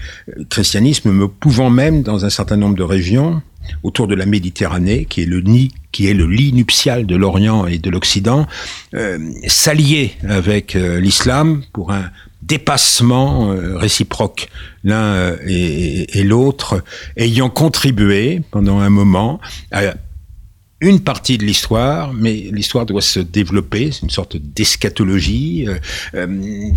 christianisme 0.49 1.11
me 1.11 1.29
pouvant 1.29 1.71
même, 1.71 2.03
dans 2.03 2.25
un 2.25 2.31
certain 2.31 2.57
nombre 2.57 2.77
de 2.77 2.83
régions, 2.83 3.43
autour 3.83 4.07
de 4.07 4.15
la 4.15 4.27
Méditerranée, 4.27 5.05
qui 5.05 5.23
est 5.23 5.27
le 5.27 5.41
nid, 5.41 5.71
qui 5.93 6.07
est 6.09 6.15
le 6.15 6.27
lit 6.27 6.53
nuptial 6.53 7.07
de 7.07 7.17
l'Orient 7.17 7.67
et 7.67 7.79
de 7.79 7.91
l'Occident, 7.91 8.47
euh, 8.95 9.19
s'allier 9.47 10.13
avec 10.29 10.77
euh, 10.77 11.01
l'islam 11.01 11.63
pour 11.73 11.93
un 11.93 12.11
dépassement 12.43 13.53
euh, 13.53 13.77
réciproque 13.77 14.49
l'un 14.85 15.03
euh, 15.03 15.37
et, 15.47 16.23
l'autre, 16.25 16.83
ayant 17.17 17.51
contribué 17.51 18.41
pendant 18.51 18.79
un 18.79 18.91
moment 18.91 19.41
à 19.73 19.95
une 20.81 21.01
partie 21.01 21.37
de 21.37 21.45
l'histoire, 21.45 22.15
mais 22.15 22.33
l'histoire 22.33 22.87
doit 22.87 23.03
se 23.03 23.21
développer, 23.21 23.93
c'est 23.93 24.03
une 24.03 24.11
sorte 24.11 24.39
d'eschatologie, 24.39 25.67
euh, 26.15 26.27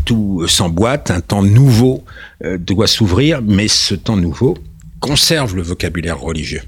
tout 0.03 0.45
s'emboîte, 0.47 1.09
un 1.09 1.21
temps 1.21 1.43
nouveau 1.43 2.03
doit 2.59 2.87
s'ouvrir, 2.87 3.41
mais 3.41 3.69
ce 3.69 3.95
temps 3.95 4.17
nouveau 4.17 4.57
conserve 4.99 5.55
le 5.55 5.61
vocabulaire 5.61 6.19
religieux. 6.19 6.61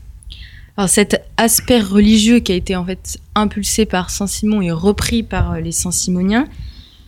Alors 0.77 0.89
cet 0.89 1.21
aspect 1.35 1.81
religieux 1.81 2.39
qui 2.39 2.53
a 2.53 2.55
été 2.55 2.77
en 2.77 2.85
fait 2.85 3.17
impulsé 3.33 3.85
par 3.85 4.09
Saint-Simon 4.09 4.61
et 4.61 4.71
repris 4.71 5.21
par 5.21 5.59
les 5.59 5.73
Saint-Simoniens, 5.73 6.47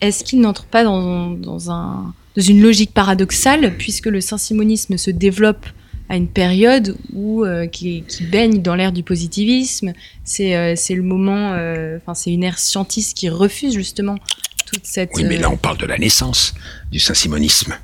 est-ce 0.01 0.23
qu'il 0.23 0.41
n'entre 0.41 0.65
pas 0.65 0.83
dans, 0.83 1.71
un, 1.71 2.13
une 2.35 2.61
logique 2.61 2.93
paradoxale, 2.93 3.75
puisque 3.77 4.07
le 4.07 4.21
saint-simonisme 4.21 4.97
se 4.97 5.11
développe 5.11 5.65
à 6.09 6.15
une 6.15 6.27
période 6.27 6.95
où 7.13 7.43
euh, 7.43 7.67
qui, 7.67 8.03
baigne 8.31 8.61
dans 8.61 8.75
l'ère 8.75 8.91
du 8.91 9.03
positivisme. 9.03 9.93
C'est 10.23 10.55
euh, 10.55 10.75
le 10.89 11.01
moment, 11.01 11.53
euh, 11.53 11.97
enfin 11.97 12.13
c'est 12.13 12.31
une 12.31 12.43
ère 12.43 12.59
scientiste 12.59 13.17
qui 13.17 13.29
refuse 13.29 13.73
justement 13.73 14.15
toute 14.65 14.85
cette. 14.85 15.11
Oui, 15.15 15.25
mais 15.25 15.37
là 15.37 15.49
on 15.49 15.57
parle 15.57 15.77
de 15.77 15.85
la 15.85 15.97
naissance 15.97 16.53
du 16.91 16.99
saint-simonisme. 16.99 17.75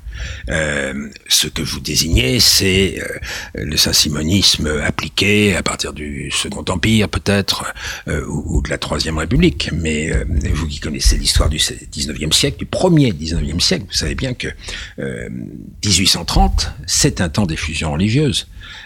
Euh, 0.48 1.08
ce 1.28 1.46
que 1.48 1.62
vous 1.62 1.80
désignez, 1.80 2.40
c'est 2.40 3.00
euh, 3.00 3.64
le 3.64 3.76
saint-simonisme 3.76 4.66
appliqué 4.84 5.56
à 5.56 5.62
partir 5.62 5.92
du 5.92 6.30
Second 6.30 6.64
Empire, 6.68 7.08
peut-être, 7.08 7.72
euh, 8.08 8.24
ou, 8.26 8.62
de 8.62 8.70
la 8.70 8.78
Troisième 8.78 9.18
République. 9.18 9.70
Mais 9.72 10.12
vous 10.52 10.66
qui 10.66 10.80
connaissez 10.80 11.16
l'histoire 11.16 11.48
du 11.48 11.58
19e 11.58 12.32
siècle, 12.32 12.58
du 12.58 12.66
premier 12.66 13.12
19e 13.12 13.60
siècle, 13.60 13.84
vous 13.88 13.96
savez 13.96 14.14
bien 14.14 14.34
que 14.34 14.48
1830, 14.98 16.72
c'est 16.86 17.20
un 17.20 17.28
temps 17.28 17.46
d'effusion 17.46 17.92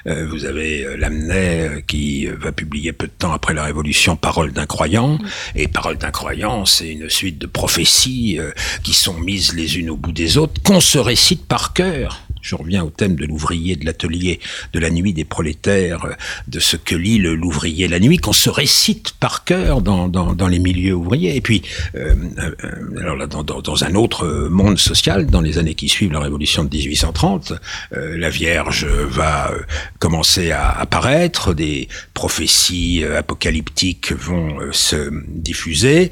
religieuse. 0.04 0.28
vous 0.30 0.44
avez 0.44 0.96
Lamennais 0.96 1.84
qui 1.86 2.26
va 2.26 2.52
publier 2.52 2.92
peu 2.92 3.06
de 3.06 3.12
temps 3.12 3.32
après 3.32 3.54
la 3.54 3.64
Révolution 3.64 4.16
Parole 4.16 4.52
d'un 4.52 4.66
croyant, 4.66 5.18
et 5.54 5.68
Parole 5.68 5.98
d'un 5.98 6.10
croyant, 6.10 6.64
c'est 6.64 6.88
une 6.88 7.10
suite 7.10 7.38
de 7.38 7.46
prophéties 7.46 8.38
qui 8.82 8.94
sont 8.94 9.18
mises 9.18 9.54
les 9.54 9.78
unes 9.78 9.90
au 9.90 9.96
bout 9.96 10.12
des 10.12 10.38
autres, 10.38 10.62
qu'on 10.62 10.80
se 10.80 10.98
récite 10.98 11.46
par 11.46 11.72
cœur 11.72 12.22
Je 12.42 12.54
reviens 12.54 12.84
au 12.84 12.90
thème 12.90 13.16
de 13.16 13.26
l'ouvrier 13.26 13.76
de 13.76 13.84
l'atelier, 13.84 14.40
de 14.72 14.78
la 14.78 14.90
nuit 14.90 15.12
des 15.12 15.24
prolétaires, 15.24 16.16
de 16.46 16.60
ce 16.60 16.76
que 16.76 16.94
lit 16.94 17.18
l'ouvrier 17.18 17.88
la 17.88 18.00
nuit, 18.00 18.18
qu'on 18.18 18.32
se 18.32 18.50
récite 18.50 19.12
par 19.12 19.44
cœur 19.44 19.80
dans, 19.80 20.48
les 20.48 20.58
milieux 20.58 20.94
ouvriers. 20.94 21.36
Et 21.36 21.40
puis, 21.40 21.62
euh, 21.94 22.14
euh 22.38 23.00
alors 23.00 23.16
là, 23.16 23.26
dans, 23.26 23.84
un 23.84 23.94
autre 23.94 24.48
monde 24.50 24.78
social, 24.78 25.26
dans 25.26 25.40
les 25.40 25.58
années 25.58 25.74
qui 25.74 25.88
suivent 25.88 26.12
la 26.12 26.20
révolution 26.20 26.64
de 26.64 26.74
1830, 26.74 27.52
euh, 27.92 28.16
la 28.18 28.30
Vierge 28.30 28.86
va 28.86 29.50
euh, 29.50 29.60
commencer 29.98 30.50
à 30.50 30.70
apparaître, 30.70 31.54
des 31.54 31.88
prophéties 32.14 33.04
apocalyptiques 33.04 34.12
vont 34.12 34.58
se 34.72 35.10
diffuser. 35.28 36.10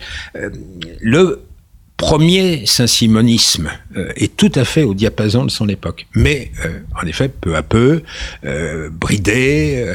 le 1.00 1.40
premier 1.96 2.66
saint-simonisme 2.66 3.70
euh, 3.96 4.12
est 4.16 4.36
tout 4.36 4.52
à 4.54 4.64
fait 4.64 4.82
au 4.82 4.94
diapason 4.94 5.44
de 5.44 5.50
son 5.50 5.68
époque. 5.68 6.06
Mais, 6.14 6.50
euh, 6.64 6.80
en 7.00 7.06
effet, 7.06 7.28
peu 7.28 7.56
à 7.56 7.62
peu, 7.62 8.02
euh, 8.44 8.90
bridé, 8.90 9.94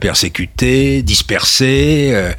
persécuté, 0.00 1.02
dispersé, 1.02 2.32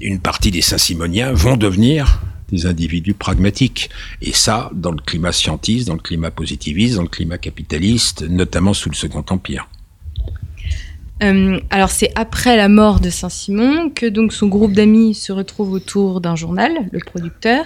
une 0.00 0.20
partie 0.20 0.50
des 0.50 0.62
saint-simoniens 0.62 1.32
vont 1.32 1.56
devenir 1.56 2.22
des 2.50 2.66
individus 2.66 3.14
pragmatiques. 3.14 3.90
Et 4.20 4.32
ça, 4.32 4.70
dans 4.74 4.92
le 4.92 5.00
climat 5.00 5.32
scientiste, 5.32 5.88
dans 5.88 5.94
le 5.94 6.00
climat 6.00 6.30
positiviste, 6.30 6.96
dans 6.96 7.02
le 7.02 7.08
climat 7.08 7.38
capitaliste, 7.38 8.22
notamment 8.28 8.74
sous 8.74 8.90
le 8.90 8.94
Second 8.94 9.24
Empire. 9.30 9.68
alors 11.20 11.90
c'est 11.90 12.12
après 12.16 12.56
la 12.56 12.68
mort 12.68 13.00
de 13.00 13.08
Saint-Simon 13.08 13.88
que 13.88 14.06
donc 14.06 14.32
son 14.32 14.48
groupe 14.48 14.72
d'amis 14.72 15.14
se 15.14 15.32
retrouve 15.32 15.72
autour 15.72 16.20
d'un 16.20 16.36
journal, 16.36 16.72
le 16.92 16.98
producteur, 16.98 17.64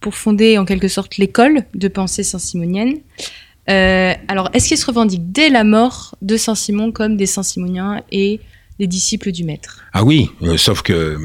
pour 0.00 0.14
fonder 0.14 0.58
en 0.58 0.64
quelque 0.64 0.88
sorte 0.88 1.18
l'école 1.18 1.64
de 1.74 1.88
pensée 1.88 2.22
saint-simonienne. 2.22 2.98
Euh, 3.68 4.14
alors, 4.28 4.50
est-ce 4.52 4.68
qu'ils 4.68 4.78
se 4.78 4.86
revendiquent 4.86 5.30
dès 5.30 5.50
la 5.50 5.64
mort 5.64 6.16
de 6.22 6.36
Saint-Simon 6.36 6.92
comme 6.92 7.16
des 7.16 7.26
Saint-Simoniens 7.26 8.02
et 8.10 8.40
des 8.78 8.86
disciples 8.86 9.30
du 9.30 9.44
maître? 9.44 9.82
Ah 9.92 10.02
oui, 10.02 10.30
euh, 10.42 10.56
sauf 10.56 10.82
que 10.82 10.92
euh, 10.92 11.18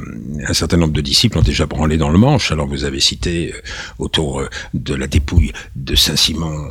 un 0.47 0.53
certain 0.53 0.77
nombre 0.77 0.93
de 0.93 1.01
disciples 1.01 1.37
ont 1.37 1.43
déjà 1.43 1.65
branlé 1.65 1.97
dans 1.97 2.09
le 2.09 2.19
manche. 2.19 2.51
Alors 2.51 2.67
vous 2.67 2.83
avez 2.83 2.99
cité 2.99 3.53
autour 3.97 4.43
de 4.73 4.93
la 4.93 5.07
dépouille 5.07 5.53
de 5.75 5.95
Saint-Simon 5.95 6.67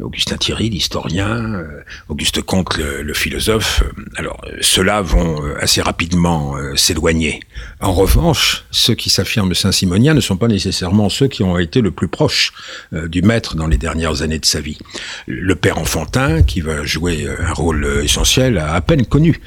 Augustin 0.00 0.36
Thierry, 0.36 0.70
l'historien, 0.70 1.54
euh, 1.54 1.82
Auguste 2.08 2.40
Comte, 2.42 2.76
le, 2.78 3.14
philosophe. 3.14 3.82
Alors, 4.16 4.40
euh, 4.46 4.56
ceux-là 4.60 5.02
vont 5.02 5.44
euh, 5.44 5.56
assez 5.60 5.82
rapidement 5.82 6.56
s'éloigner. 6.76 7.40
En 7.80 7.92
revanche, 7.92 8.64
ceux 8.70 8.94
qui 8.94 9.10
s'affirment 9.10 9.54
saint-simoniens 9.54 10.14
ne 10.14 10.20
sont 10.20 10.36
pas 10.36 10.48
nécessairement 10.48 11.08
ceux 11.08 11.28
qui 11.28 11.42
ont 11.42 11.58
été 11.58 11.80
le 11.80 11.90
plus 11.90 12.08
proches 12.08 12.52
du 12.92 13.22
maître 13.22 13.56
dans 13.56 13.66
les 13.66 13.78
dernières 13.78 14.22
années 14.22 14.38
de 14.38 14.44
sa 14.44 14.60
vie. 14.60 14.78
Le 15.26 15.54
père 15.54 15.78
enfantin, 15.78 16.42
qui 16.42 16.60
va 16.60 16.84
jouer 16.84 17.26
un 17.40 17.52
rôle 17.52 18.00
essentiel, 18.02 18.58
a 18.58 18.74
à 18.74 18.80
peine 18.80 19.06
connu 19.06 19.40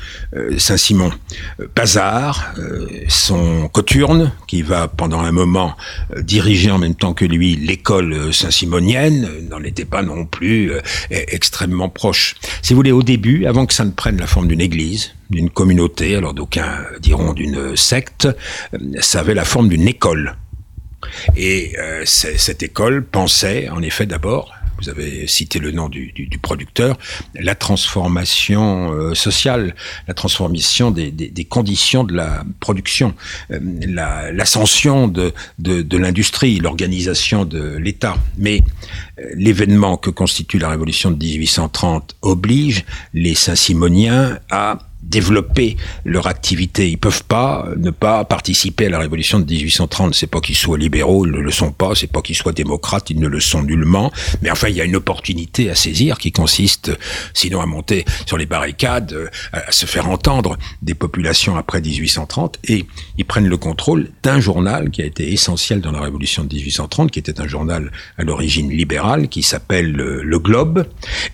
Saint-Simon. 0.58 1.12
Pazard, 1.76 2.54
son 3.08 3.68
coturne, 3.68 4.32
qui 4.48 4.62
va 4.62 4.88
pendant 4.88 5.22
un 5.22 5.32
moment 5.32 5.76
diriger 6.18 6.72
en 6.72 6.78
même 6.78 6.96
temps 6.96 7.14
que 7.14 7.26
lui 7.26 7.56
l'école 7.56 8.34
saint-simonienne, 8.34 9.30
n'en 9.50 9.64
était 9.64 9.86
pas 9.86 10.02
non 10.02 10.26
plus 10.26 10.41
euh, 10.44 10.82
extrêmement 11.10 11.90
proche. 11.90 12.36
Si 12.62 12.74
vous 12.74 12.78
voulez, 12.78 12.92
au 12.92 13.04
début, 13.04 13.46
avant 13.46 13.66
que 13.66 13.74
ça 13.74 13.86
ne 13.86 13.92
prenne 13.92 14.18
la 14.18 14.28
forme 14.28 14.48
d'une 14.48 14.62
église, 14.62 15.14
d'une 15.30 15.50
communauté, 15.50 16.16
alors 16.16 16.34
d'aucuns 16.34 16.86
diront 17.00 17.34
d'une 17.34 17.76
secte, 17.76 18.28
euh, 18.74 18.78
ça 19.00 19.20
avait 19.20 19.34
la 19.34 19.46
forme 19.46 19.70
d'une 19.70 19.88
école. 19.88 20.36
Et 21.36 21.74
euh, 21.80 22.04
cette 22.06 22.64
école 22.64 23.04
pensait, 23.04 23.70
en 23.70 23.82
effet, 23.82 24.06
d'abord 24.06 24.54
vous 24.82 24.90
avez 24.90 25.28
cité 25.28 25.60
le 25.60 25.72
nom 25.72 25.90
du, 25.90 26.12
du, 26.12 26.28
du 26.28 26.38
producteur, 26.38 26.98
la 27.36 27.56
transformation 27.56 28.92
euh, 28.92 29.14
sociale, 29.14 29.76
la 30.08 30.14
transformation 30.14 30.92
des, 30.92 31.46
conditions 31.50 32.04
de 32.04 32.14
la 32.14 32.44
production, 32.60 33.14
euh, 33.52 33.60
l'ascension 34.34 35.08
de 35.08 35.34
l'industrie, 35.98 36.60
l'organisation 36.60 37.46
de 37.46 37.78
l'État. 37.78 38.16
Mais 38.38 38.62
euh, 39.20 39.26
l'événement 39.36 39.98
que 39.98 40.10
constitue 40.10 40.60
la 40.60 40.70
révolution 40.70 41.12
de 41.12 41.18
1830 41.18 42.16
oblige 42.22 42.86
les 43.14 43.36
Saint-Simoniens 43.36 44.40
à 44.50 44.80
développer 45.04 45.78
leur 46.06 46.28
activité. 46.28 46.90
Ils 46.90 46.98
peuvent 46.98 47.24
pas 47.24 47.68
ne 47.78 47.92
pas 47.92 48.24
participer 48.24 48.86
à 48.86 48.90
la 48.90 49.00
révolution 49.00 49.40
de 49.40 49.46
1830. 49.46 50.14
C'est 50.14 50.28
pas 50.28 50.42
qu'ils 50.42 50.56
soient 50.56 50.78
libéraux, 50.78 51.26
ils 51.26 51.32
ne 51.32 51.40
le 51.40 51.52
sont 51.52 51.72
pas. 51.72 51.96
C'est 51.96 52.12
pas 52.12 52.22
qu'ils 52.22 52.36
soient 52.36 52.54
démocrates, 52.54 53.10
ils 53.10 53.20
ne 53.20 53.28
le 53.28 53.40
sont 53.40 53.64
nullement. 53.64 54.12
Mais 54.42 54.52
enfin, 54.52 54.70
il 54.70 54.76
y 54.76 54.82
a 54.82 54.86
une 54.86 54.96
opportunité 54.96 55.70
à 55.70 55.76
saisir 55.76 56.18
qui 56.18 56.32
consiste, 56.32 56.92
sinon 57.34 57.62
à 57.62 57.66
monter 57.66 58.06
sur 58.26 58.38
les 58.38 58.46
barricades, 58.46 59.14
euh, 59.14 59.28
à 59.54 59.72
se 59.72 59.86
faire 59.86 60.10
entendre 60.10 60.58
des 60.82 60.94
populations 60.94 61.58
après 61.58 61.82
1830. 61.82 62.60
Et 62.66 62.86
ils 63.18 63.26
prennent 63.26 63.48
le 63.48 63.58
contrôle 63.58 64.10
d'un 64.24 64.40
journal 64.40 64.92
qui 64.92 65.02
a 65.02 65.06
été 65.06 65.34
essentiel 65.34 65.82
dans 65.82 65.92
la 65.92 66.02
révolution 66.02 66.44
de 66.44 66.54
1830, 66.54 67.12
qui 67.12 67.20
était 67.20 67.42
un 67.42 67.48
journal 67.48 67.92
à 68.18 68.24
l'origine 68.24 68.70
libérale, 68.70 69.28
qui 69.30 69.44
s'appelle 69.44 69.92
le, 69.92 70.40
Globe. 70.42 70.88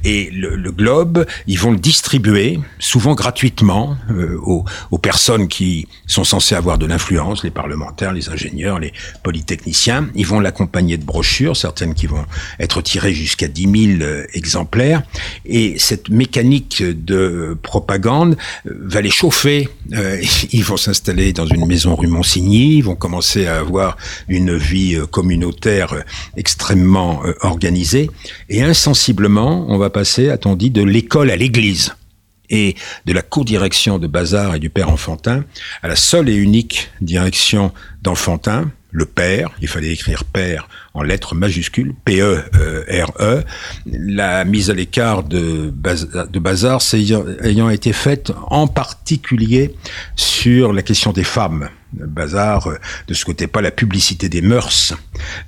Et 0.03 0.29
le 0.31 0.71
Globe, 0.71 1.25
ils 1.47 1.57
vont 1.59 1.71
le 1.71 1.77
distribuer, 1.77 2.59
souvent 2.79 3.15
gratuitement 3.15 3.56
euh, 3.63 4.37
aux, 4.41 4.97
personnes 4.97 5.47
qui 5.47 5.87
sont 6.05 6.23
censées 6.23 6.55
avoir 6.55 6.77
de 6.77 6.85
l'influence, 6.85 7.43
les 7.43 7.49
parlementaires, 7.49 8.13
les 8.13 8.29
ingénieurs, 8.29 8.79
les 8.79 8.91
polytechniciens. 9.23 10.09
Ils 10.15 10.25
vont 10.25 10.39
l'accompagner 10.39 10.97
de 10.97 11.05
brochures, 11.05 11.55
certaines 11.55 11.93
qui 11.93 12.07
vont 12.07 12.25
être 12.59 12.81
tirées 12.81 13.13
jusqu'à 13.13 13.47
10 13.47 13.95
000 13.97 14.01
euh, 14.01 14.25
exemplaires. 14.33 15.03
Et 15.45 15.79
cette 15.79 16.09
mécanique 16.09 16.83
de 16.83 17.57
propagande 17.61 18.37
euh, 18.67 18.73
va 18.81 19.01
les 19.01 19.11
chauffer. 19.11 19.69
ils 20.51 20.63
vont 20.63 20.77
s'installer 20.77 21.31
dans 21.33 21.45
une 21.45 21.65
maison 21.65 21.95
rue 21.95 22.07
Monsigny, 22.07 22.77
ils 22.77 22.83
vont 22.83 22.95
commencer 22.95 23.47
à 23.47 23.59
avoir 23.59 23.97
une 24.27 24.55
vie 24.55 24.97
communautaire 25.11 26.03
extrêmement 26.35 27.21
organisée. 27.41 28.09
Et 28.49 28.61
insensiblement, 28.61 29.65
on 29.69 29.77
va 29.77 29.89
passer, 29.89 30.29
a-t-on 30.29 30.55
dit, 30.55 30.71
de 30.71 30.83
l'école 30.83 31.31
à 31.31 31.35
l'église 31.35 31.93
et 32.49 32.75
de 33.05 33.13
la 33.13 33.21
co-direction 33.21 33.99
de 33.99 34.07
Bazar 34.07 34.55
et 34.55 34.59
du 34.59 34.69
père 34.69 34.89
Enfantin 34.89 35.43
à 35.81 35.87
la 35.87 35.95
seule 35.95 36.29
et 36.29 36.35
unique 36.35 36.89
direction 37.01 37.73
d'Enfantin, 38.01 38.71
le 38.91 39.05
père, 39.05 39.51
il 39.61 39.67
fallait 39.67 39.91
écrire 39.91 40.23
père 40.23 40.67
en 40.97 41.03
lettres 41.03 41.35
majuscules, 41.35 41.93
P-E-R-E, 42.05 43.43
la 43.85 44.45
mise 44.45 44.71
à 44.71 44.73
l'écart 44.73 45.23
de, 45.23 45.71
Bazar 46.39 46.81
ayant 47.43 47.69
été 47.69 47.93
faite 47.93 48.31
en 48.47 48.67
particulier 48.67 49.75
sur 50.15 50.73
la 50.73 50.81
question 50.81 51.11
des 51.13 51.23
femmes 51.23 51.69
bazar 51.93 52.67
euh, 52.67 52.77
ce 53.11 53.25
côté 53.25 53.47
pas 53.47 53.61
la 53.61 53.71
publicité 53.71 54.29
des 54.29 54.41
mœurs 54.41 54.93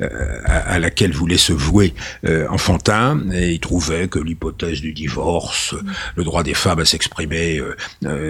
euh, 0.01 0.39
à, 0.45 0.79
laquelle 0.79 1.11
voulait 1.11 1.37
se 1.37 1.53
vouer 1.53 1.93
euh, 2.25 2.47
Enfantin 2.49 3.21
et 3.33 3.51
il 3.53 3.59
trouvait 3.59 4.07
que 4.07 4.19
l'hypothèse 4.19 4.81
du 4.81 4.93
divorce, 4.93 5.75
le 6.15 6.23
droit 6.23 6.43
des 6.43 6.53
femmes 6.53 6.79
à 6.79 6.85
s'exprimer 6.85 7.59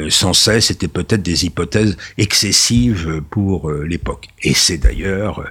sans 0.10 0.34
cesse 0.34 0.72
était 0.72 0.88
peut-être 0.88 1.22
des 1.22 1.46
hypothèses 1.46 1.98
excessives 2.18 3.22
pour 3.30 3.72
l'époque. 3.72 4.28
Et 4.44 4.54
c'est 4.54 4.78
d'ailleurs 4.78 5.50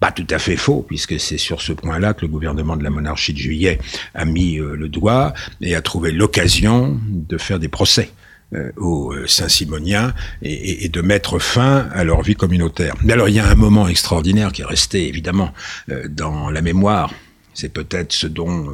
pas 0.00 0.12
tout 0.12 0.26
à 0.30 0.38
fait 0.38 0.56
faux, 0.56 0.84
puisque 0.86 1.18
c'est 1.18 1.38
sur 1.38 1.60
ce 1.60 1.72
point-là 1.72 2.14
que 2.14 2.22
le 2.22 2.28
gouvernement 2.28 2.76
de 2.76 2.84
la 2.84 2.90
monarchie 2.90 3.32
de 3.32 3.38
juillet 3.38 3.78
a 4.14 4.24
mis 4.24 4.56
le 4.56 4.88
doigt 4.88 5.34
et 5.60 5.74
a 5.74 5.82
trouvé 5.82 6.12
l'occasion 6.12 7.00
de 7.08 7.36
faire 7.36 7.58
des 7.58 7.68
procès 7.68 8.12
euh, 8.54 8.72
aux 8.78 9.12
euh, 9.12 9.26
Saint-Simoniens 9.26 10.14
et, 10.40 10.88
de 10.88 11.02
mettre 11.02 11.38
fin 11.38 11.86
à 11.92 12.02
leur 12.02 12.22
vie 12.22 12.34
communautaire. 12.34 12.94
Mais 13.04 13.12
alors 13.12 13.28
il 13.28 13.34
y 13.34 13.40
a 13.40 13.46
un 13.46 13.54
moment 13.54 13.88
extraordinaire 13.88 14.52
qui 14.52 14.62
est 14.62 14.64
resté 14.64 15.06
évidemment 15.06 15.52
euh, 15.90 16.08
dans 16.08 16.48
la 16.48 16.62
mémoire. 16.62 17.12
C'est 17.52 17.68
peut-être 17.70 18.14
ce 18.14 18.26
dont 18.26 18.70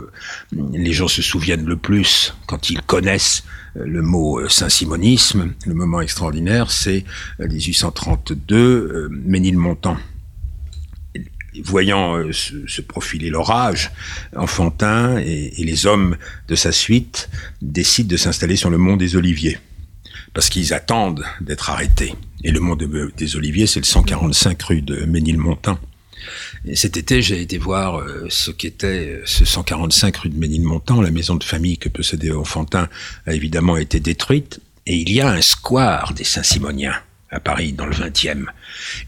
les 0.52 0.92
gens 0.92 1.08
se 1.08 1.22
souviennent 1.22 1.64
le 1.64 1.76
plus 1.76 2.36
quand 2.46 2.70
ils 2.70 2.82
connaissent 2.82 3.42
le 3.74 4.00
mot 4.00 4.48
Saint-Simonisme. 4.48 5.54
Le 5.66 5.74
moment 5.74 6.00
extraordinaire, 6.02 6.70
c'est 6.70 7.02
1832, 7.40 9.08
Ménilmontant 9.10 9.96
voyant 11.62 12.20
se, 12.32 12.80
profiler 12.80 13.30
l'orage, 13.30 13.90
Enfantin 14.36 15.18
et, 15.18 15.52
les 15.58 15.86
hommes 15.86 16.16
de 16.48 16.54
sa 16.54 16.72
suite 16.72 17.28
décident 17.62 18.08
de 18.08 18.16
s'installer 18.16 18.56
sur 18.56 18.70
le 18.70 18.78
mont 18.78 18.96
des 18.96 19.16
Oliviers, 19.16 19.58
parce 20.32 20.48
qu'ils 20.48 20.74
attendent 20.74 21.24
d'être 21.40 21.70
arrêtés. 21.70 22.14
Et 22.42 22.50
le 22.50 22.60
mont 22.60 22.76
des 22.76 23.36
Oliviers, 23.36 23.66
c'est 23.66 23.80
le 23.80 23.86
145 23.86 24.62
rue 24.62 24.82
de 24.82 25.04
Ménilmontant. 25.06 25.78
Et 26.66 26.76
cet 26.76 26.96
été, 26.96 27.22
j'ai 27.22 27.40
été 27.40 27.58
voir 27.58 27.98
euh, 27.98 28.26
ce 28.28 28.50
qu'était 28.50 29.20
ce 29.24 29.44
145 29.44 30.16
rue 30.16 30.28
de 30.30 30.38
Ménilmontant. 30.38 31.00
La 31.00 31.10
maison 31.10 31.36
de 31.36 31.44
famille 31.44 31.78
que 31.78 31.88
possédait 31.88 32.32
Enfantin 32.32 32.88
a 33.26 33.34
évidemment 33.34 33.76
été 33.76 34.00
détruite. 34.00 34.60
Et 34.86 34.96
il 34.96 35.12
y 35.12 35.20
a 35.20 35.30
un 35.30 35.42
square 35.42 36.12
des 36.14 36.24
Saint-Simoniens 36.24 37.00
à 37.34 37.40
Paris, 37.40 37.72
dans 37.72 37.86
le 37.86 37.94
20e. 37.94 38.46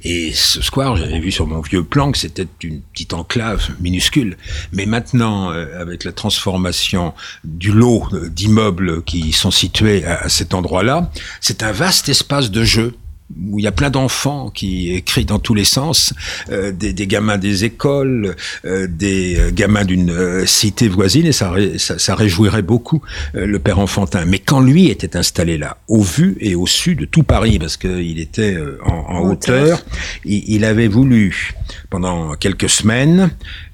Et 0.02 0.32
ce 0.32 0.60
square, 0.60 0.96
j'avais 0.96 1.20
vu 1.20 1.30
sur 1.30 1.46
mon 1.46 1.60
vieux 1.60 1.84
plan 1.84 2.12
que 2.12 2.18
c'était 2.18 2.48
une 2.62 2.82
petite 2.82 3.14
enclave 3.14 3.70
minuscule. 3.80 4.36
Mais 4.72 4.84
maintenant, 4.84 5.52
euh, 5.52 5.80
avec 5.80 6.04
la 6.04 6.12
transformation 6.12 7.14
du 7.44 7.72
lot 7.72 8.08
d'immeubles 8.24 9.02
qui 9.04 9.32
sont 9.32 9.50
situés 9.50 10.04
à 10.04 10.28
cet 10.28 10.54
endroit-là, 10.54 11.10
c'est 11.40 11.62
un 11.62 11.72
vaste 11.72 12.08
espace 12.08 12.50
de 12.50 12.64
jeu 12.64 12.94
où 13.34 13.58
il 13.58 13.64
y 13.64 13.68
a 13.68 13.72
plein 13.72 13.90
d'enfants 13.90 14.50
qui 14.50 14.92
écrivent 14.92 15.26
dans 15.26 15.38
tous 15.38 15.54
les 15.54 15.64
sens, 15.64 16.14
euh, 16.50 16.70
des, 16.70 16.92
des, 16.92 17.06
gamins 17.06 17.38
des 17.38 17.64
écoles, 17.64 18.36
euh, 18.64 18.86
des 18.88 19.36
euh, 19.38 19.50
gamins 19.50 19.84
d'une 19.84 20.46
cité 20.46 20.88
voisine, 20.88 21.26
et 21.26 21.32
ça, 21.32 21.52
ça, 21.78 21.98
ça 21.98 22.14
réjouirait 22.14 22.62
beaucoup 22.62 23.02
le 23.34 23.58
père 23.58 23.78
Enfantin. 23.78 24.24
Mais 24.24 24.38
quand 24.38 24.60
lui 24.60 24.88
était 24.88 25.16
installé 25.16 25.58
là, 25.58 25.78
au 25.88 26.02
vu 26.02 26.36
et 26.40 26.54
au 26.54 26.66
sud 26.66 27.00
de 27.00 27.04
tout 27.04 27.24
Paris, 27.24 27.58
parce 27.58 27.76
qu'il 27.76 28.18
était 28.20 28.56
en, 28.84 29.16
en 29.16 29.20
hauteur, 29.28 29.84
il, 30.24 30.44
il 30.46 30.64
avait 30.64 30.88
voulu, 30.88 31.54
pendant 31.90 32.34
quelques 32.34 32.70
semaines, 32.70 33.30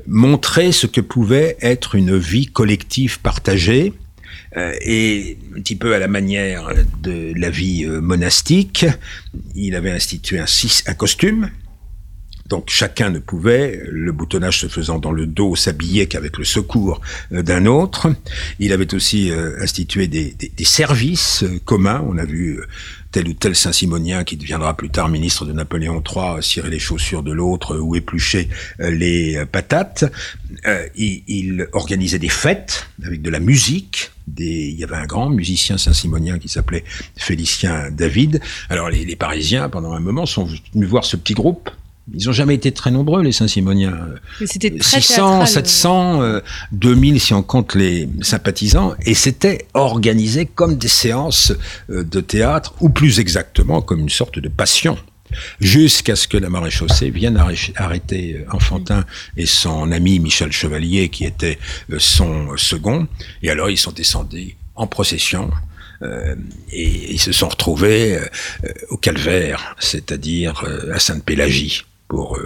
montrer 0.06 0.72
ce 0.72 0.86
que 0.86 1.00
pouvait 1.00 1.56
être 1.60 1.94
une 1.94 2.16
vie 2.16 2.46
collective 2.46 3.20
partagée, 3.20 3.92
et 4.56 5.38
un 5.56 5.60
petit 5.60 5.76
peu 5.76 5.94
à 5.94 5.98
la 5.98 6.08
manière 6.08 6.72
de 7.02 7.32
la 7.36 7.50
vie 7.50 7.84
euh, 7.84 8.00
monastique, 8.00 8.86
il 9.54 9.74
avait 9.74 9.90
institué 9.90 10.38
un, 10.38 10.46
un 10.86 10.94
costume 10.94 11.50
donc 12.46 12.68
chacun 12.68 13.10
ne 13.10 13.18
pouvait, 13.18 13.82
le 13.88 14.12
boutonnage 14.12 14.60
se 14.60 14.66
faisant 14.66 14.98
dans 14.98 15.12
le 15.12 15.26
dos, 15.26 15.56
s'habiller 15.56 16.06
qu'avec 16.06 16.38
le 16.38 16.44
secours 16.44 17.00
euh, 17.32 17.42
d'un 17.42 17.66
autre. 17.66 18.12
Il 18.58 18.72
avait 18.72 18.94
aussi 18.94 19.30
institué 19.60 20.06
des, 20.06 20.34
services 20.64 21.44
communs. 21.64 22.04
On 22.06 22.18
a 22.18 22.24
vu 22.24 22.60
tel 23.10 23.28
ou 23.28 23.32
tel 23.34 23.54
Saint-Simonien 23.54 24.24
qui 24.24 24.36
deviendra 24.36 24.76
plus 24.76 24.90
tard 24.90 25.08
ministre 25.08 25.44
de 25.44 25.52
Napoléon 25.52 26.02
III 26.02 26.42
cirer 26.42 26.70
les 26.70 26.78
chaussures 26.78 27.22
de 27.22 27.32
l'autre 27.32 27.76
ou 27.78 27.96
éplucher 27.96 28.48
les 28.78 29.44
patates. 29.50 30.04
Il, 30.96 31.68
organisait 31.72 32.18
des 32.18 32.28
fêtes 32.28 32.88
avec 33.04 33.22
de 33.22 33.30
la 33.30 33.40
musique, 33.40 34.12
il 34.38 34.78
y 34.78 34.84
avait 34.84 34.96
un 34.96 35.06
grand 35.06 35.30
musicien 35.30 35.78
saint-simonien 35.78 36.38
qui 36.38 36.48
s'appelait 36.48 36.84
Félicien 37.16 37.90
David. 37.90 38.40
Alors 38.68 38.88
les, 38.88 39.16
Parisiens, 39.16 39.68
pendant 39.68 39.92
un 39.92 40.00
moment, 40.00 40.26
sont 40.26 40.44
venus 40.44 40.88
voir 40.88 41.04
ce 41.04 41.16
petit 41.16 41.34
groupe. 41.34 41.70
Ils 42.12 42.26
n'ont 42.26 42.32
jamais 42.32 42.54
été 42.54 42.72
très 42.72 42.90
nombreux, 42.90 43.22
les 43.22 43.32
Saint-Simoniens. 43.32 43.96
C'était 44.44 44.74
600, 44.80 45.46
700, 45.46 46.22
euh, 46.22 46.40
2000 46.72 47.20
si 47.20 47.32
on 47.34 47.42
compte 47.42 47.74
les 47.74 48.08
sympathisants. 48.22 48.94
Et 49.06 49.14
c'était 49.14 49.66
organisé 49.74 50.46
comme 50.46 50.76
des 50.76 50.88
séances 50.88 51.52
euh, 51.90 52.02
de 52.02 52.20
théâtre, 52.20 52.74
ou 52.80 52.88
plus 52.88 53.20
exactement 53.20 53.82
comme 53.82 54.00
une 54.00 54.08
sorte 54.08 54.38
de 54.38 54.48
passion 54.48 54.98
jusqu'à 55.60 56.16
ce 56.16 56.28
que 56.28 56.36
la 56.36 56.48
maréchaussée 56.48 57.10
vienne 57.10 57.42
arrêter 57.76 58.36
euh, 58.36 58.54
Enfantin 58.54 59.04
et 59.36 59.46
son 59.46 59.92
ami 59.92 60.18
Michel 60.18 60.52
Chevalier, 60.52 61.08
qui 61.08 61.24
était 61.24 61.58
euh, 61.90 61.98
son 61.98 62.56
second. 62.56 63.06
Et 63.42 63.50
alors 63.50 63.70
ils 63.70 63.78
sont 63.78 63.92
descendus 63.92 64.56
en 64.74 64.86
procession. 64.86 65.50
Euh, 66.02 66.34
et 66.72 67.12
ils 67.12 67.20
se 67.20 67.30
sont 67.30 67.48
retrouvés 67.48 68.16
euh, 68.16 68.72
au 68.90 68.96
calvaire, 68.96 69.76
c'est-à-dire 69.78 70.64
à 70.92 70.98
Sainte-Pélagie, 70.98 71.84
pour 72.12 72.38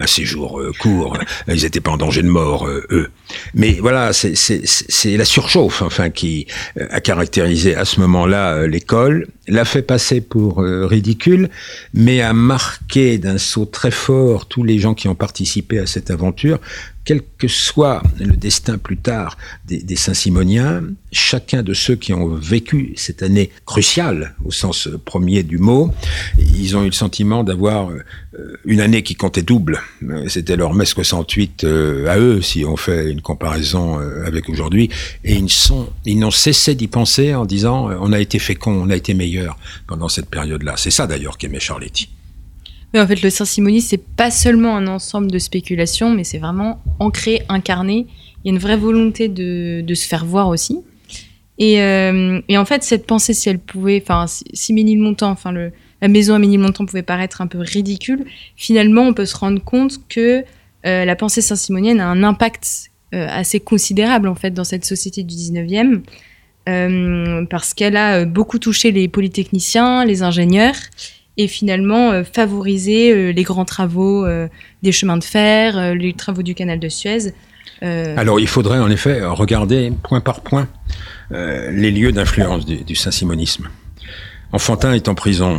un 0.00 0.06
séjour 0.06 0.60
euh, 0.60 0.72
court. 0.78 1.16
Ils 1.48 1.62
n'étaient 1.62 1.80
pas 1.80 1.92
en 1.92 1.96
danger 1.96 2.22
de 2.22 2.28
mort, 2.28 2.66
euh, 2.66 2.86
eux. 2.90 3.10
Mais 3.54 3.72
voilà, 3.80 4.12
c'est 4.12 5.16
la 5.16 5.24
surchauffe, 5.24 5.82
enfin, 5.82 6.10
qui 6.10 6.46
euh, 6.80 6.86
a 6.90 7.00
caractérisé 7.00 7.74
à 7.74 7.84
ce 7.84 8.00
moment-là 8.00 8.66
l'école, 8.66 9.28
l'a 9.48 9.64
fait 9.64 9.82
passer 9.82 10.20
pour 10.20 10.58
ridicule, 10.62 11.48
mais 11.94 12.20
a 12.20 12.32
marqué 12.32 13.18
d'un 13.18 13.38
saut 13.38 13.64
très 13.64 13.90
fort 13.90 14.46
tous 14.46 14.62
les 14.62 14.78
gens 14.78 14.94
qui 14.94 15.08
ont 15.08 15.14
participé 15.14 15.78
à 15.78 15.86
cette 15.86 16.10
aventure, 16.10 16.58
quel 17.04 17.20
que 17.38 17.48
soit 17.48 18.02
le 18.18 18.36
destin 18.36 18.78
plus 18.78 18.96
tard 18.96 19.36
des, 19.66 19.96
Saint-Simoniens, 19.96 20.82
chacun 21.10 21.62
de 21.62 21.74
ceux 21.74 21.96
qui 21.96 22.12
ont 22.12 22.34
vécu 22.34 22.94
cette 22.96 23.22
année 23.22 23.50
cruciale, 23.66 24.34
au 24.44 24.50
sens 24.50 24.88
premier 25.04 25.42
du 25.42 25.58
mot, 25.58 25.92
ils 26.38 26.76
ont 26.76 26.82
eu 26.82 26.86
le 26.86 26.92
sentiment 26.92 27.44
d'avoir 27.44 27.90
une 28.64 28.80
année 28.80 29.02
qui 29.02 29.14
comptait 29.14 29.42
double. 29.42 29.80
C'était 30.28 30.56
leur 30.56 30.74
mai 30.74 30.84
68 30.84 31.64
euh, 31.64 32.08
à 32.08 32.18
eux, 32.18 32.40
si 32.40 32.64
on 32.64 32.76
fait 32.76 33.10
une 33.10 33.20
comparaison 33.20 34.00
euh, 34.00 34.24
avec 34.26 34.48
aujourd'hui. 34.48 34.90
Et 35.24 35.34
ils 35.34 35.48
ils 36.04 36.18
n'ont 36.18 36.30
cessé 36.30 36.74
d'y 36.74 36.88
penser 36.88 37.34
en 37.34 37.44
disant, 37.44 37.90
euh, 37.90 37.96
on 38.00 38.12
a 38.12 38.20
été 38.20 38.38
fécond, 38.38 38.72
on 38.72 38.90
a 38.90 38.96
été 38.96 39.14
meilleur 39.14 39.58
pendant 39.86 40.08
cette 40.08 40.28
période-là. 40.28 40.74
C'est 40.76 40.90
ça 40.90 41.06
d'ailleurs 41.06 41.38
qu'aimait 41.38 41.60
Charletti. 41.60 42.08
Mais 42.92 43.00
en 43.00 43.06
fait, 43.06 43.22
le 43.22 43.30
Saint-Simonisme, 43.30 43.88
c'est 43.88 44.04
pas 44.16 44.30
seulement 44.30 44.76
un 44.76 44.86
ensemble 44.86 45.30
de 45.30 45.38
spéculations, 45.38 46.10
mais 46.10 46.24
c'est 46.24 46.38
vraiment 46.38 46.82
ancré, 46.98 47.42
incarné. 47.48 48.06
Il 48.44 48.48
y 48.48 48.50
a 48.50 48.54
une 48.54 48.60
vraie 48.60 48.76
volonté 48.76 49.28
de, 49.28 49.94
se 49.94 50.06
faire 50.06 50.24
voir 50.24 50.48
aussi. 50.48 50.80
Et, 51.58 51.80
euh, 51.80 52.40
et, 52.48 52.58
en 52.58 52.64
fait, 52.64 52.82
cette 52.82 53.06
pensée, 53.06 53.34
si 53.34 53.48
elle 53.48 53.58
pouvait, 53.58 54.02
enfin, 54.02 54.26
si, 54.26 54.72
Ménilmontant, 54.72 55.30
enfin, 55.30 55.52
la 55.52 56.08
maison 56.08 56.34
à 56.34 56.38
Ménilmontant 56.38 56.84
pouvait 56.84 57.02
paraître 57.02 57.40
un 57.40 57.46
peu 57.46 57.58
ridicule, 57.58 58.24
finalement, 58.56 59.02
on 59.02 59.14
peut 59.14 59.26
se 59.26 59.36
rendre 59.36 59.62
compte 59.62 60.06
que 60.08 60.44
euh, 60.84 61.04
la 61.04 61.16
pensée 61.16 61.40
saint-simonienne 61.40 62.00
a 62.00 62.08
un 62.08 62.22
impact 62.24 62.90
euh, 63.14 63.26
assez 63.30 63.60
considérable, 63.60 64.28
en 64.28 64.34
fait, 64.34 64.50
dans 64.50 64.64
cette 64.64 64.84
société 64.84 65.22
du 65.22 65.34
19e, 65.34 66.02
euh, 66.68 67.44
parce 67.46 67.74
qu'elle 67.74 67.96
a 67.96 68.24
beaucoup 68.24 68.58
touché 68.58 68.90
les 68.90 69.08
polytechniciens, 69.08 70.04
les 70.04 70.22
ingénieurs, 70.22 70.76
et 71.36 71.48
finalement 71.48 72.10
euh, 72.10 72.24
favoriser 72.24 73.12
euh, 73.12 73.32
les 73.32 73.42
grands 73.42 73.64
travaux 73.64 74.24
euh, 74.24 74.48
des 74.82 74.92
chemins 74.92 75.16
de 75.16 75.24
fer, 75.24 75.94
les 75.94 76.12
travaux 76.12 76.42
du 76.42 76.54
canal 76.54 76.78
de 76.78 76.88
Suez. 76.88 77.32
Alors 77.80 78.38
il 78.38 78.46
faudrait 78.46 78.78
en 78.78 78.88
effet 78.90 79.24
regarder 79.24 79.92
point 80.04 80.20
par 80.20 80.42
point 80.42 80.68
les 81.30 81.90
lieux 81.90 82.12
d'influence 82.12 82.64
du, 82.64 82.94
saint-simonisme. 82.94 83.68
Enfantin 84.52 84.92
est 84.92 85.08
en 85.08 85.16
prison. 85.16 85.58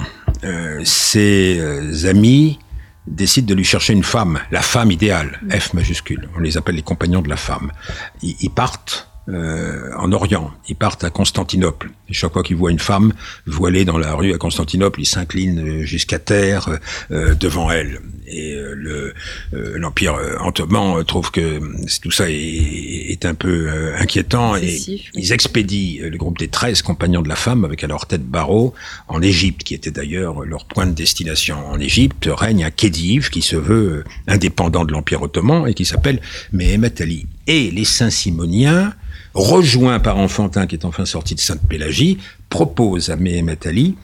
ses 0.85 2.05
amis 2.05 2.59
décident 3.07 3.47
de 3.47 3.53
lui 3.53 3.65
chercher 3.65 3.91
une 3.91 4.03
femme, 4.03 4.39
la 4.51 4.61
femme 4.61 4.89
idéale, 4.89 5.41
F 5.49 5.73
majuscule. 5.73 6.29
On 6.37 6.39
les 6.39 6.55
appelle 6.55 6.75
les 6.75 6.81
compagnons 6.81 7.21
de 7.21 7.27
la 7.27 7.35
femme. 7.35 7.73
Ils 8.21 8.49
partent 8.49 9.12
euh, 9.29 9.89
en 9.97 10.11
Orient. 10.11 10.51
Ils 10.67 10.75
partent 10.75 11.05
à 11.05 11.09
Constantinople. 11.09 11.91
Et 12.09 12.13
chaque 12.13 12.33
fois 12.33 12.43
qu'ils 12.43 12.57
voient 12.57 12.71
une 12.71 12.79
femme 12.79 13.13
voilée 13.45 13.85
dans 13.85 13.97
la 13.97 14.15
rue 14.15 14.33
à 14.33 14.37
Constantinople, 14.37 14.99
ils 14.99 15.05
s'inclinent 15.05 15.83
jusqu'à 15.83 16.19
terre 16.19 16.77
euh, 17.09 17.33
devant 17.33 17.71
elle. 17.71 18.01
Et 18.27 18.53
euh, 18.53 18.73
le 18.75 19.13
l'empire 19.53 20.17
ottoman 20.43 21.03
trouve 21.05 21.31
que 21.31 21.61
tout 22.01 22.11
ça 22.11 22.29
est, 22.29 22.35
est 22.35 23.25
un 23.25 23.33
peu 23.33 23.69
inquiétant 23.97 24.55
et 24.55 24.79
ils 25.13 25.31
expédient 25.31 26.09
le 26.09 26.17
groupe 26.17 26.37
des 26.37 26.47
13 26.47 26.81
compagnons 26.81 27.21
de 27.21 27.29
la 27.29 27.35
femme 27.35 27.63
avec 27.63 27.83
à 27.83 27.87
leur 27.87 28.05
tête 28.07 28.23
Barreau 28.23 28.73
en 29.07 29.21
Égypte, 29.21 29.63
qui 29.63 29.73
était 29.73 29.91
d'ailleurs 29.91 30.43
leur 30.45 30.65
point 30.65 30.85
de 30.85 30.93
destination. 30.93 31.57
En 31.69 31.79
Égypte 31.79 32.27
règne 32.31 32.63
un 32.63 32.71
Khedive 32.71 33.29
qui 33.29 33.41
se 33.41 33.55
veut 33.55 34.03
indépendant 34.27 34.83
de 34.83 34.91
l'empire 34.91 35.21
ottoman 35.21 35.67
et 35.67 35.73
qui 35.73 35.85
s'appelle 35.85 36.19
Mehemet 36.51 37.01
Ali. 37.01 37.27
Et 37.47 37.71
les 37.71 37.85
Saint-Simoniens 37.85 38.93
rejoint 39.33 39.99
par 39.99 40.17
Enfantin, 40.17 40.67
qui 40.67 40.75
est 40.75 40.85
enfin 40.85 41.05
sorti 41.05 41.35
de 41.35 41.39
Sainte-Pélagie, 41.39 42.19
propose 42.49 43.09
à 43.09 43.15
Mehemet 43.15 43.67
Ali 43.67 43.95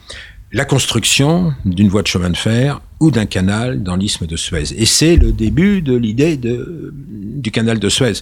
la 0.51 0.65
construction 0.65 1.53
d'une 1.65 1.89
voie 1.89 2.01
de 2.01 2.07
chemin 2.07 2.29
de 2.29 2.37
fer 2.37 2.81
ou 2.99 3.11
d'un 3.11 3.25
canal 3.25 3.83
dans 3.83 3.95
l'isthme 3.95 4.27
de 4.27 4.35
Suez. 4.35 4.73
Et 4.77 4.85
c'est 4.85 5.15
le 5.15 5.31
début 5.31 5.81
de 5.81 5.95
l'idée 5.95 6.37
du 6.37 7.51
canal 7.51 7.79
de 7.79 7.89
Suez. 7.89 8.13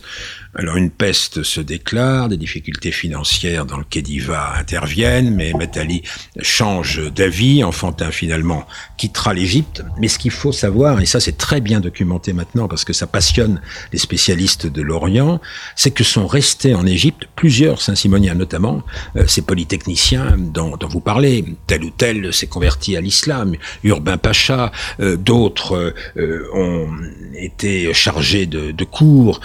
Alors 0.56 0.78
une 0.78 0.90
peste 0.90 1.44
se 1.44 1.62
déclare, 1.62 2.30
des 2.30 2.38
difficultés 2.38 2.92
financières 2.92 3.66
dans 3.66 3.78
le 3.78 3.84
Khediva 3.84 4.54
interviennent, 4.58 5.36
mais 5.36 5.54
Metali 5.54 6.02
change 6.42 7.12
d'avis, 7.14 7.64
Enfantin 7.64 8.10
finalement 8.10 8.66
quittera 8.98 9.34
l'Égypte. 9.34 9.84
Mais 10.00 10.08
ce 10.08 10.18
qu'il 10.18 10.32
faut 10.32 10.52
savoir, 10.52 11.00
et 11.00 11.06
ça 11.06 11.20
c'est 11.20 11.38
très 11.38 11.62
bien 11.62 11.80
documenté 11.80 12.34
maintenant 12.34 12.68
parce 12.68 12.86
que 12.86 12.94
ça 12.94 13.06
passionne 13.06 13.62
les 13.92 14.00
spécialistes 14.00 14.66
de 14.66 14.82
l'Orient, 14.82 15.40
c'est 15.76 15.92
que 15.92 16.04
sont 16.04 16.26
restés 16.26 16.74
en 16.74 16.86
Égypte 16.88 17.28
plusieurs 17.36 17.82
Saint-Simoniens, 17.82 18.34
notamment 18.34 18.84
euh, 19.16 19.28
ces 19.28 19.42
polytechniciens 19.42 20.38
dont, 20.38 20.76
dont, 20.78 20.88
vous 20.88 21.02
parlez. 21.02 21.46
Tel 21.68 21.84
ou 21.84 21.92
tel 21.92 22.34
s'est 22.34 22.48
converti 22.48 22.96
à 22.98 23.02
l'islam, 23.02 23.56
Urbain 23.84 24.18
Pacha, 24.18 24.67
euh, 25.00 25.18
d'autres 25.18 25.94
euh, 26.18 26.48
ont 26.54 26.88
été 27.36 27.94
chargés 27.94 28.46
de, 28.46 28.74
cours 28.84 29.42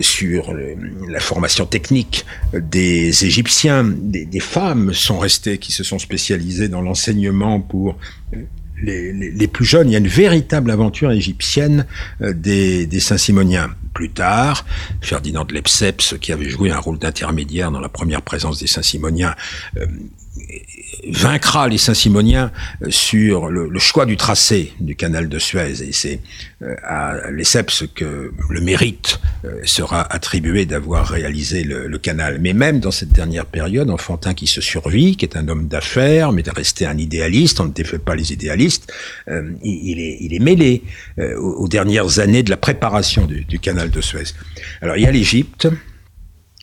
sur 0.00 0.52
la 1.08 1.20
formation 1.20 1.64
technique 1.64 2.26
des 2.52 3.24
Égyptiens, 3.24 3.84
des, 3.84 4.40
femmes 4.40 4.92
sont 4.92 5.18
restées 5.18 5.58
qui 5.58 5.70
se 5.70 5.84
sont 5.84 5.98
spécialisées 5.98 6.68
dans 6.68 6.82
l'enseignement 6.82 7.60
pour 7.60 7.96
les, 8.82 9.48
plus 9.48 9.64
jeunes. 9.64 9.88
Il 9.88 9.92
y 9.92 9.94
a 9.94 9.98
une 9.98 10.08
véritable 10.08 10.70
aventure 10.70 11.12
égyptienne 11.12 11.86
des, 12.20 13.00
Saint-Simoniens. 13.00 13.70
Plus 13.94 14.10
tard, 14.10 14.64
Ferdinand 15.00 15.44
de 15.44 15.60
qui 16.18 16.32
avait 16.32 16.48
joué 16.50 16.70
un 16.70 16.78
rôle 16.78 16.98
d'intermédiaire 16.98 17.70
dans 17.70 17.80
la 17.80 17.88
première 17.88 18.22
présence 18.22 18.58
des 18.58 18.66
Saint-Simoniens, 18.66 19.34
vaincra 21.08 21.68
les 21.68 21.78
Saint-Simoniens 21.78 22.52
sur 22.88 23.48
le, 23.48 23.78
choix 23.78 24.06
du 24.06 24.16
tracé 24.16 24.72
du 24.80 24.94
canal 24.94 25.28
de 25.28 25.38
Suez. 25.38 25.82
Et 25.82 25.92
c'est 25.92 26.20
euh, 26.62 26.74
à 26.84 27.30
Lesseps 27.30 27.84
que 27.94 28.32
le 28.48 28.60
mérite 28.60 29.20
euh, 29.44 29.60
sera 29.64 30.02
attribué 30.12 30.66
d'avoir 30.66 31.08
réalisé 31.08 31.64
le, 31.64 31.98
canal. 31.98 32.38
Mais 32.40 32.52
même 32.52 32.80
dans 32.80 32.90
cette 32.90 33.10
dernière 33.10 33.46
période, 33.46 33.90
Enfantin 33.90 34.34
qui 34.34 34.46
se 34.46 34.60
survit, 34.60 35.16
qui 35.16 35.24
est 35.24 35.36
un 35.36 35.48
homme 35.48 35.68
d'affaires, 35.68 36.32
mais 36.32 36.42
de 36.42 36.50
rester 36.50 36.86
un 36.86 36.96
idéaliste, 36.96 37.60
on 37.60 37.66
ne 37.66 37.72
défait 37.72 37.98
pas 37.98 38.14
les 38.14 38.32
idéalistes, 38.32 38.92
euh, 39.28 39.50
il, 39.62 40.00
est, 40.34 40.38
mêlé 40.38 40.82
aux, 41.18 41.68
dernières 41.68 42.18
années 42.18 42.42
de 42.42 42.50
la 42.50 42.56
préparation 42.56 43.26
du 43.26 43.58
canal 43.58 43.90
de 43.90 44.00
Suez. 44.00 44.32
Alors 44.80 44.96
il 44.96 45.02
y 45.02 45.06
a 45.06 45.10
l'Égypte, 45.10 45.68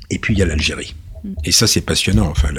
et 0.10 0.18
puis 0.18 0.34
il 0.34 0.40
y 0.40 0.42
a 0.42 0.46
l'Algérie. 0.46 0.96
Et 1.44 1.52
ça, 1.52 1.68
c'est 1.68 1.82
passionnant, 1.82 2.28
enfin, 2.28 2.50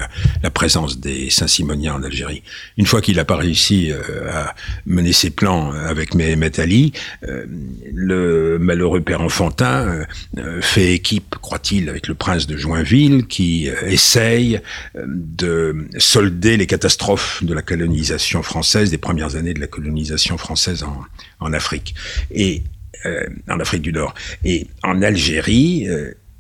la, 0.42 0.50
présence 0.50 0.98
des 0.98 1.30
Saint-Simoniens 1.30 1.94
en 1.94 2.02
Algérie. 2.02 2.42
Une 2.76 2.86
fois 2.86 3.00
qu'il 3.00 3.16
n'a 3.16 3.24
pas 3.24 3.36
réussi 3.36 3.92
euh, 3.92 4.30
à 4.32 4.54
mener 4.86 5.12
ses 5.12 5.30
plans 5.30 5.72
avec 5.72 6.14
Mehmet 6.14 6.58
Ali, 6.58 6.92
euh, 7.26 7.44
le 7.92 8.58
malheureux 8.58 9.00
père 9.00 9.20
Enfantin 9.20 10.06
euh, 10.38 10.60
fait 10.60 10.94
équipe, 10.94 11.36
croit-il, 11.40 11.88
avec 11.88 12.08
le 12.08 12.14
prince 12.14 12.46
de 12.46 12.56
Joinville, 12.56 13.26
qui 13.26 13.68
essaye 13.86 14.60
de 14.96 15.86
solder 15.98 16.56
les 16.56 16.66
catastrophes 16.66 17.44
de 17.44 17.54
la 17.54 17.62
colonisation 17.62 18.42
française, 18.42 18.90
des 18.90 18.98
premières 18.98 19.36
années 19.36 19.54
de 19.54 19.60
la 19.60 19.66
colonisation 19.66 20.38
française 20.38 20.82
en, 20.82 21.02
en 21.40 21.52
Afrique. 21.52 21.94
Et 22.30 22.62
en 23.48 23.60
Afrique 23.60 23.82
du 23.82 23.92
Nord. 23.92 24.12
Et 24.44 24.66
en 24.82 25.02
Algérie, 25.02 25.86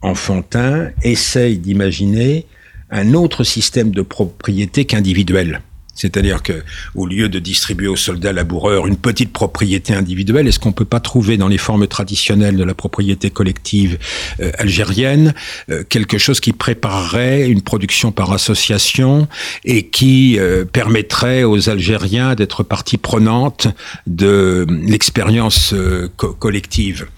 Enfantin 0.02 0.90
essaye 1.02 1.58
d'imaginer 1.58 2.46
un 2.90 3.14
autre 3.14 3.44
système 3.44 3.90
de 3.90 4.02
propriété 4.02 4.84
qu'individuel. 4.84 5.60
C'est-à-dire 5.98 6.44
que, 6.44 6.62
au 6.94 7.06
lieu 7.06 7.28
de 7.28 7.40
distribuer 7.40 7.88
aux 7.88 7.96
soldats 7.96 8.32
laboureurs 8.32 8.86
une 8.86 8.96
petite 8.96 9.32
propriété 9.32 9.92
individuelle, 9.92 10.46
est-ce 10.46 10.60
qu'on 10.60 10.70
peut 10.70 10.84
pas 10.84 11.00
trouver 11.00 11.36
dans 11.36 11.48
les 11.48 11.58
formes 11.58 11.88
traditionnelles 11.88 12.56
de 12.56 12.62
la 12.62 12.74
propriété 12.74 13.30
collective 13.30 13.98
euh, 14.40 14.52
algérienne 14.58 15.34
euh, 15.70 15.82
quelque 15.82 16.16
chose 16.16 16.38
qui 16.38 16.52
préparerait 16.52 17.48
une 17.48 17.62
production 17.62 18.12
par 18.12 18.32
association 18.32 19.26
et 19.64 19.88
qui 19.88 20.38
euh, 20.38 20.64
permettrait 20.64 21.42
aux 21.42 21.68
Algériens 21.68 22.36
d'être 22.36 22.62
partie 22.62 22.96
prenante 22.96 23.66
de 24.06 24.66
l'expérience 24.68 25.74
collective? 26.16 27.08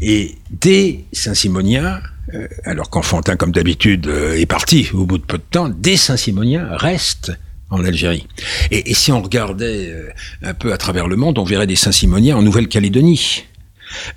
Et 0.00 0.36
des 0.50 1.04
Saint-Simoniens, 1.12 2.00
alors 2.64 2.90
qu'Enfantin, 2.90 3.36
comme 3.36 3.52
d'habitude, 3.52 4.06
est 4.06 4.46
parti 4.46 4.88
au 4.92 5.04
bout 5.04 5.18
de 5.18 5.24
peu 5.24 5.38
de 5.38 5.44
temps, 5.50 5.68
des 5.68 5.96
Saint-Simoniens 5.96 6.68
restent 6.70 7.32
en 7.70 7.84
Algérie. 7.84 8.26
Et, 8.70 8.94
si 8.94 9.12
on 9.12 9.22
regardait 9.22 9.90
euh, 9.90 10.10
un 10.42 10.54
peu 10.54 10.72
à 10.72 10.76
travers 10.76 11.06
le 11.06 11.16
monde, 11.16 11.38
on 11.38 11.44
verrait 11.44 11.66
des 11.66 11.76
Saint-Simoniens 11.76 12.36
en 12.36 12.42
Nouvelle-Calédonie. 12.42 13.44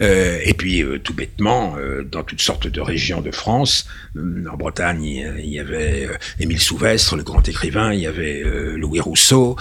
Euh, 0.01 0.39
et 0.43 0.53
puis, 0.53 0.81
euh, 0.81 0.99
tout 0.99 1.13
bêtement, 1.13 1.75
euh, 1.77 2.03
dans 2.03 2.23
toutes 2.23 2.41
sortes 2.41 2.67
de 2.67 2.81
régions 2.81 3.21
de 3.21 3.31
France, 3.31 3.87
en 4.15 4.57
Bretagne, 4.57 5.33
il 5.39 5.49
y 5.49 5.59
avait 5.59 6.07
Émile 6.39 6.59
Souvestre, 6.59 7.15
le 7.15 7.23
grand 7.23 7.47
écrivain, 7.47 7.93
il 7.93 8.01
y 8.01 8.05
avait 8.05 8.43
Louis 8.75 8.99
Rousseau, 8.99 9.55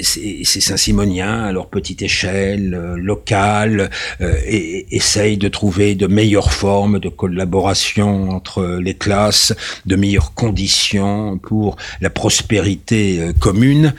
ces, 0.00 0.44
Saint-Simoniens, 0.44 1.42
à 1.42 1.50
leur 1.52 1.66
petite 1.66 2.00
échelle 2.00 2.70
locale, 2.94 3.90
et, 4.20 4.94
essayent 4.94 5.38
de 5.38 5.48
trouver 5.48 5.96
de 5.96 6.06
meilleures 6.06 6.52
formes 6.52 7.00
de 7.00 7.08
collaboration 7.08 8.30
entre 8.30 8.78
les 8.80 8.94
classes, 8.94 9.52
de 9.86 9.96
meilleures 9.96 10.34
conditions 10.34 11.38
pour 11.38 11.76
la 12.00 12.10
prospérité 12.10 13.32
commune. 13.40 13.92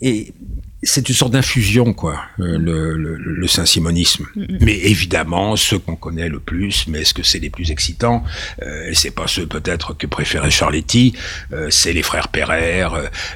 Et 0.00 0.32
c'est 0.82 1.08
une 1.08 1.14
sorte 1.14 1.32
d'infusion, 1.32 1.92
quoi, 1.92 2.22
euh, 2.38 2.56
le, 2.56 2.96
le, 2.96 3.48
saint-simonisme. 3.48 4.26
Mais 4.60 4.76
évidemment, 4.76 5.56
ceux 5.56 5.78
qu'on 5.78 5.96
connaît 5.96 6.28
le 6.28 6.38
plus, 6.38 6.86
mais 6.86 7.00
est-ce 7.00 7.14
que 7.14 7.24
c'est 7.24 7.40
les 7.40 7.50
plus 7.50 7.72
excitants 7.72 8.22
euh, 8.62 8.90
C'est 8.94 9.10
pas 9.10 9.26
ceux 9.26 9.46
peut-être 9.46 9.94
que 9.94 10.06
préférait 10.06 10.50
Charletti, 10.50 11.14
euh, 11.52 11.68
c'est 11.70 11.92
les 11.92 12.02
frères 12.02 12.28
Perrer, 12.28 12.84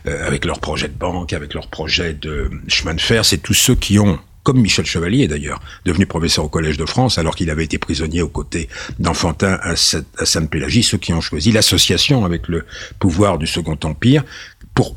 euh, 0.07 0.27
avec 0.27 0.45
leur 0.45 0.61
projet 0.61 0.87
de 0.87 0.95
banque, 0.95 1.33
avec 1.33 1.55
leur 1.55 1.67
projet 1.67 2.15
de 2.15 2.51
chemin 2.69 2.95
de 2.95 3.01
fer, 3.01 3.25
c'est 3.25 3.39
tous 3.39 3.55
ceux 3.55 3.75
qui 3.75 3.99
ont 3.99 4.19
comme 4.45 4.61
Michel 4.61 4.85
Chevalier 4.85 5.29
d'ailleurs, 5.29 5.61
devenu 5.85 6.05
professeur 6.05 6.45
au 6.45 6.49
Collège 6.49 6.77
de 6.77 6.85
France, 6.85 7.17
alors 7.17 7.37
qu'il 7.37 7.49
avait 7.49 7.65
été 7.65 7.79
prisonnier 7.79 8.23
aux 8.23 8.29
côtés 8.29 8.69
d'Enfantin 8.99 9.59
à 9.63 9.77
Sainte-Pélagie, 9.77 10.83
ceux 10.83 10.99
qui 10.99 11.13
ont 11.13 11.21
choisi 11.21 11.53
l'association 11.53 12.25
avec 12.25 12.49
le 12.49 12.65
pouvoir 12.99 13.39
du 13.39 13.47
Second 13.47 13.79
Empire 13.85 14.25
pour 14.75 14.97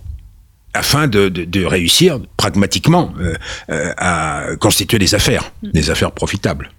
afin 0.76 1.08
de, 1.08 1.30
de, 1.30 1.44
de, 1.46 1.66
réussir 1.66 2.20
pragmatiquement 2.38 3.14
euh, 3.20 3.34
euh, 3.70 3.94
à 3.98 4.44
constituer 4.60 5.00
des 5.00 5.16
affaires, 5.16 5.52
mm. 5.64 5.72
des 5.72 5.90
affaires 5.90 6.12
profitables. 6.12 6.72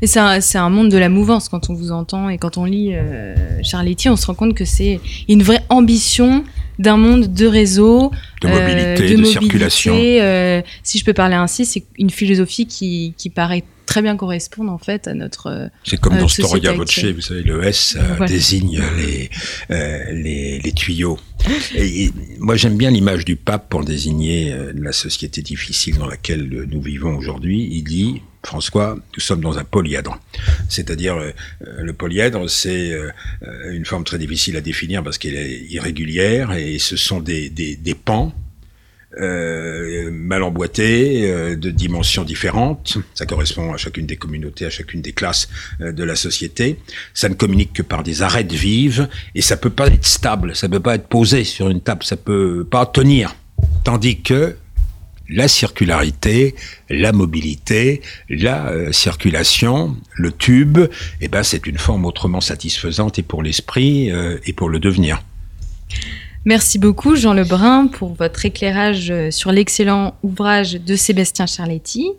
Mais 0.00 0.06
c'est 0.06 0.18
un, 0.18 0.40
un, 0.54 0.70
monde 0.70 0.90
de 0.90 0.98
la 0.98 1.08
mouvance 1.08 1.48
quand 1.48 1.70
on 1.70 1.74
vous 1.74 1.90
entend 1.90 2.28
et 2.28 2.36
quand 2.36 2.58
on 2.58 2.64
lit 2.64 2.90
euh, 2.92 3.34
Charletti, 3.62 4.10
on 4.10 4.16
se 4.16 4.26
rend 4.26 4.34
compte 4.34 4.54
que 4.54 4.66
c'est 4.66 5.00
une 5.28 5.42
vraie 5.42 5.62
ambition 5.70 6.44
d'un 6.78 6.98
monde 6.98 7.32
de 7.32 7.46
réseau, 7.46 8.10
de 8.42 8.48
mobilité, 8.48 9.14
de, 9.14 9.20
de 9.20 9.24
circulation. 9.24 9.94
si 10.82 10.98
je 10.98 11.04
peux 11.04 11.14
parler 11.14 11.36
ainsi, 11.36 11.64
c'est 11.64 11.84
une 11.98 12.10
philosophie 12.10 12.66
qui, 12.66 13.14
qui 13.16 13.30
paraît 13.30 13.64
très 13.86 14.02
bien 14.02 14.16
correspondre 14.16 14.70
en 14.70 14.78
fait 14.78 15.08
à 15.08 15.14
notre. 15.14 15.46
Euh, 15.46 15.68
c'est 15.84 15.98
comme 15.98 16.18
dans 16.18 16.28
Storia 16.28 16.72
Voce, 16.72 17.04
vous 17.04 17.20
savez, 17.20 17.42
le 17.42 17.64
S 17.64 17.96
euh, 17.98 18.26
désigne 18.26 18.82
les, 18.98 19.30
euh, 19.70 20.12
les, 20.12 20.58
les 20.58 20.72
tuyaux. 20.72 21.18
Et, 21.74 22.10
moi, 22.38 22.56
j'aime 22.56 22.76
bien 22.76 22.90
l'image 22.90 23.24
du 23.24 23.36
pape 23.36 23.68
pour 23.70 23.84
désigner 23.84 24.54
la 24.74 24.92
société 24.92 25.42
difficile 25.42 25.96
dans 25.96 26.08
laquelle 26.08 26.66
nous 26.68 26.82
vivons 26.82 27.16
aujourd'hui. 27.16 27.68
Il 27.70 27.84
dit 27.84 28.22
François, 28.42 28.96
nous 29.14 29.20
sommes 29.20 29.40
dans 29.40 29.58
un 29.58 29.64
polyèdre. 29.64 30.18
C'est-à-dire, 30.68 31.16
le 31.60 31.92
polyèdre, 31.92 32.50
c'est 32.50 32.92
une 33.70 33.84
forme 33.84 34.04
très 34.04 34.18
difficile 34.18 34.56
à 34.56 34.60
définir 34.60 35.04
parce 35.04 35.18
qu'elle 35.18 35.36
est 35.36 35.66
irrégulière 35.70 36.52
et 36.52 36.78
ce 36.78 36.96
sont 36.96 37.20
des, 37.20 37.48
des, 37.48 37.76
des 37.76 37.94
pans 37.94 38.34
euh, 39.18 40.10
mal 40.10 40.42
emboîté, 40.42 41.30
euh, 41.30 41.56
de 41.56 41.70
dimensions 41.70 42.22
différentes. 42.22 42.98
Ça 43.14 43.24
correspond 43.24 43.72
à 43.72 43.78
chacune 43.78 44.04
des 44.04 44.16
communautés, 44.16 44.66
à 44.66 44.70
chacune 44.70 45.00
des 45.00 45.12
classes 45.12 45.48
euh, 45.80 45.90
de 45.90 46.04
la 46.04 46.16
société. 46.16 46.78
Ça 47.14 47.30
ne 47.30 47.34
communique 47.34 47.72
que 47.72 47.82
par 47.82 48.02
des 48.02 48.20
arêtes 48.20 48.52
vives 48.52 49.08
et 49.34 49.40
ça 49.40 49.56
peut 49.56 49.70
pas 49.70 49.86
être 49.86 50.04
stable, 50.04 50.54
ça 50.54 50.68
peut 50.68 50.80
pas 50.80 50.96
être 50.96 51.08
posé 51.08 51.44
sur 51.44 51.70
une 51.70 51.80
table, 51.80 52.04
ça 52.04 52.18
peut 52.18 52.66
pas 52.70 52.84
tenir. 52.84 53.34
Tandis 53.84 54.20
que 54.20 54.56
la 55.30 55.48
circularité, 55.48 56.54
la 56.90 57.12
mobilité, 57.12 58.02
la 58.28 58.92
circulation, 58.92 59.96
le 60.12 60.30
tube, 60.30 60.78
eh 61.22 61.28
ben 61.28 61.42
c'est 61.42 61.66
une 61.66 61.78
forme 61.78 62.04
autrement 62.04 62.42
satisfaisante 62.42 63.18
et 63.18 63.22
pour 63.22 63.42
l'esprit 63.42 64.10
et 64.44 64.52
pour 64.52 64.68
le 64.68 64.78
devenir. 64.78 65.22
Merci 66.46 66.78
beaucoup 66.78 67.16
Jean 67.16 67.34
Lebrun 67.34 67.88
pour 67.88 68.14
votre 68.14 68.46
éclairage 68.46 69.10
euh, 69.10 69.32
sur 69.32 69.50
l'excellent 69.50 70.14
ouvrage 70.22 70.74
de 70.74 70.94
Sébastien 70.94 71.44
Charletti. 71.44 72.12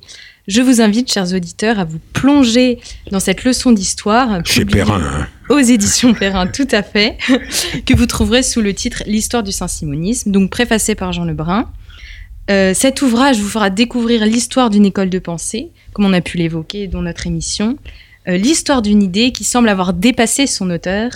Je 0.50 0.62
vous 0.62 0.82
invite, 0.82 1.10
chers 1.10 1.34
auditeurs, 1.34 1.80
à 1.80 1.86
vous 1.86 2.00
plonger 2.12 2.78
dans 3.10 3.22
cette 3.22 3.46
leçon 3.46 3.72
d'histoire. 3.72 4.46
Chez 4.46 4.66
Perrin. 4.66 5.02
Hein. 5.02 5.28
Aux 5.48 5.60
éditions 5.60 6.14
Perrin, 6.14 6.46
tout 6.46 6.68
à 6.72 6.84
fait, 6.84 7.18
que 7.86 7.96
vous 7.96 8.06
trouverez 8.06 8.44
sous 8.44 8.60
le 8.60 8.74
titre 8.74 9.02
L'histoire 9.08 9.44
du 9.44 9.54
Saint-Simonisme, 9.54 10.30
donc 10.32 10.50
préfacé 10.50 10.94
par 10.94 11.14
Jean 11.14 11.24
Lebrun. 11.24 11.72
Euh, 12.52 12.74
cet 12.74 13.02
ouvrage 13.02 13.40
vous 13.40 13.48
fera 13.48 13.70
découvrir 13.70 14.26
l'histoire 14.26 14.70
d'une 14.70 14.86
école 14.86 15.10
de 15.10 15.20
pensée, 15.20 15.70
comme 15.94 16.04
on 16.04 16.12
a 16.12 16.20
pu 16.20 16.36
l'évoquer 16.36 16.88
dans 16.88 17.02
notre 17.02 17.28
émission, 17.28 17.78
euh, 18.28 18.36
l'histoire 18.36 18.82
d'une 18.82 19.02
idée 19.02 19.32
qui 19.32 19.46
semble 19.46 19.70
avoir 19.70 19.94
dépassé 19.94 20.48
son 20.48 20.70
auteur, 20.70 21.12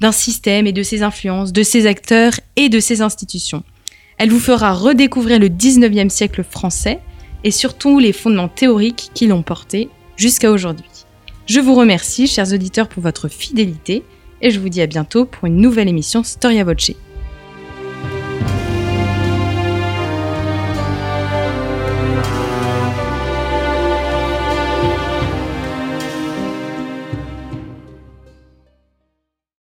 d'un 0.00 0.12
système 0.12 0.66
et 0.66 0.72
de 0.72 0.82
ses 0.82 1.02
influences, 1.02 1.52
de 1.52 1.62
ses 1.62 1.86
acteurs 1.86 2.34
et 2.56 2.68
de 2.68 2.80
ses 2.80 3.02
institutions. 3.02 3.62
Elle 4.18 4.30
vous 4.30 4.40
fera 4.40 4.72
redécouvrir 4.72 5.38
le 5.38 5.48
19e 5.48 6.08
siècle 6.08 6.42
français 6.42 6.98
et 7.44 7.50
surtout 7.50 7.98
les 7.98 8.12
fondements 8.12 8.48
théoriques 8.48 9.10
qui 9.14 9.26
l'ont 9.26 9.42
porté 9.42 9.88
jusqu'à 10.16 10.50
aujourd'hui. 10.50 10.84
Je 11.46 11.60
vous 11.60 11.74
remercie, 11.74 12.26
chers 12.26 12.52
auditeurs, 12.52 12.88
pour 12.88 13.02
votre 13.02 13.28
fidélité 13.28 14.02
et 14.42 14.50
je 14.50 14.60
vous 14.60 14.68
dis 14.68 14.82
à 14.82 14.86
bientôt 14.86 15.24
pour 15.24 15.46
une 15.46 15.56
nouvelle 15.56 15.88
émission 15.88 16.22
Storia 16.22 16.64
Voce. 16.64 16.92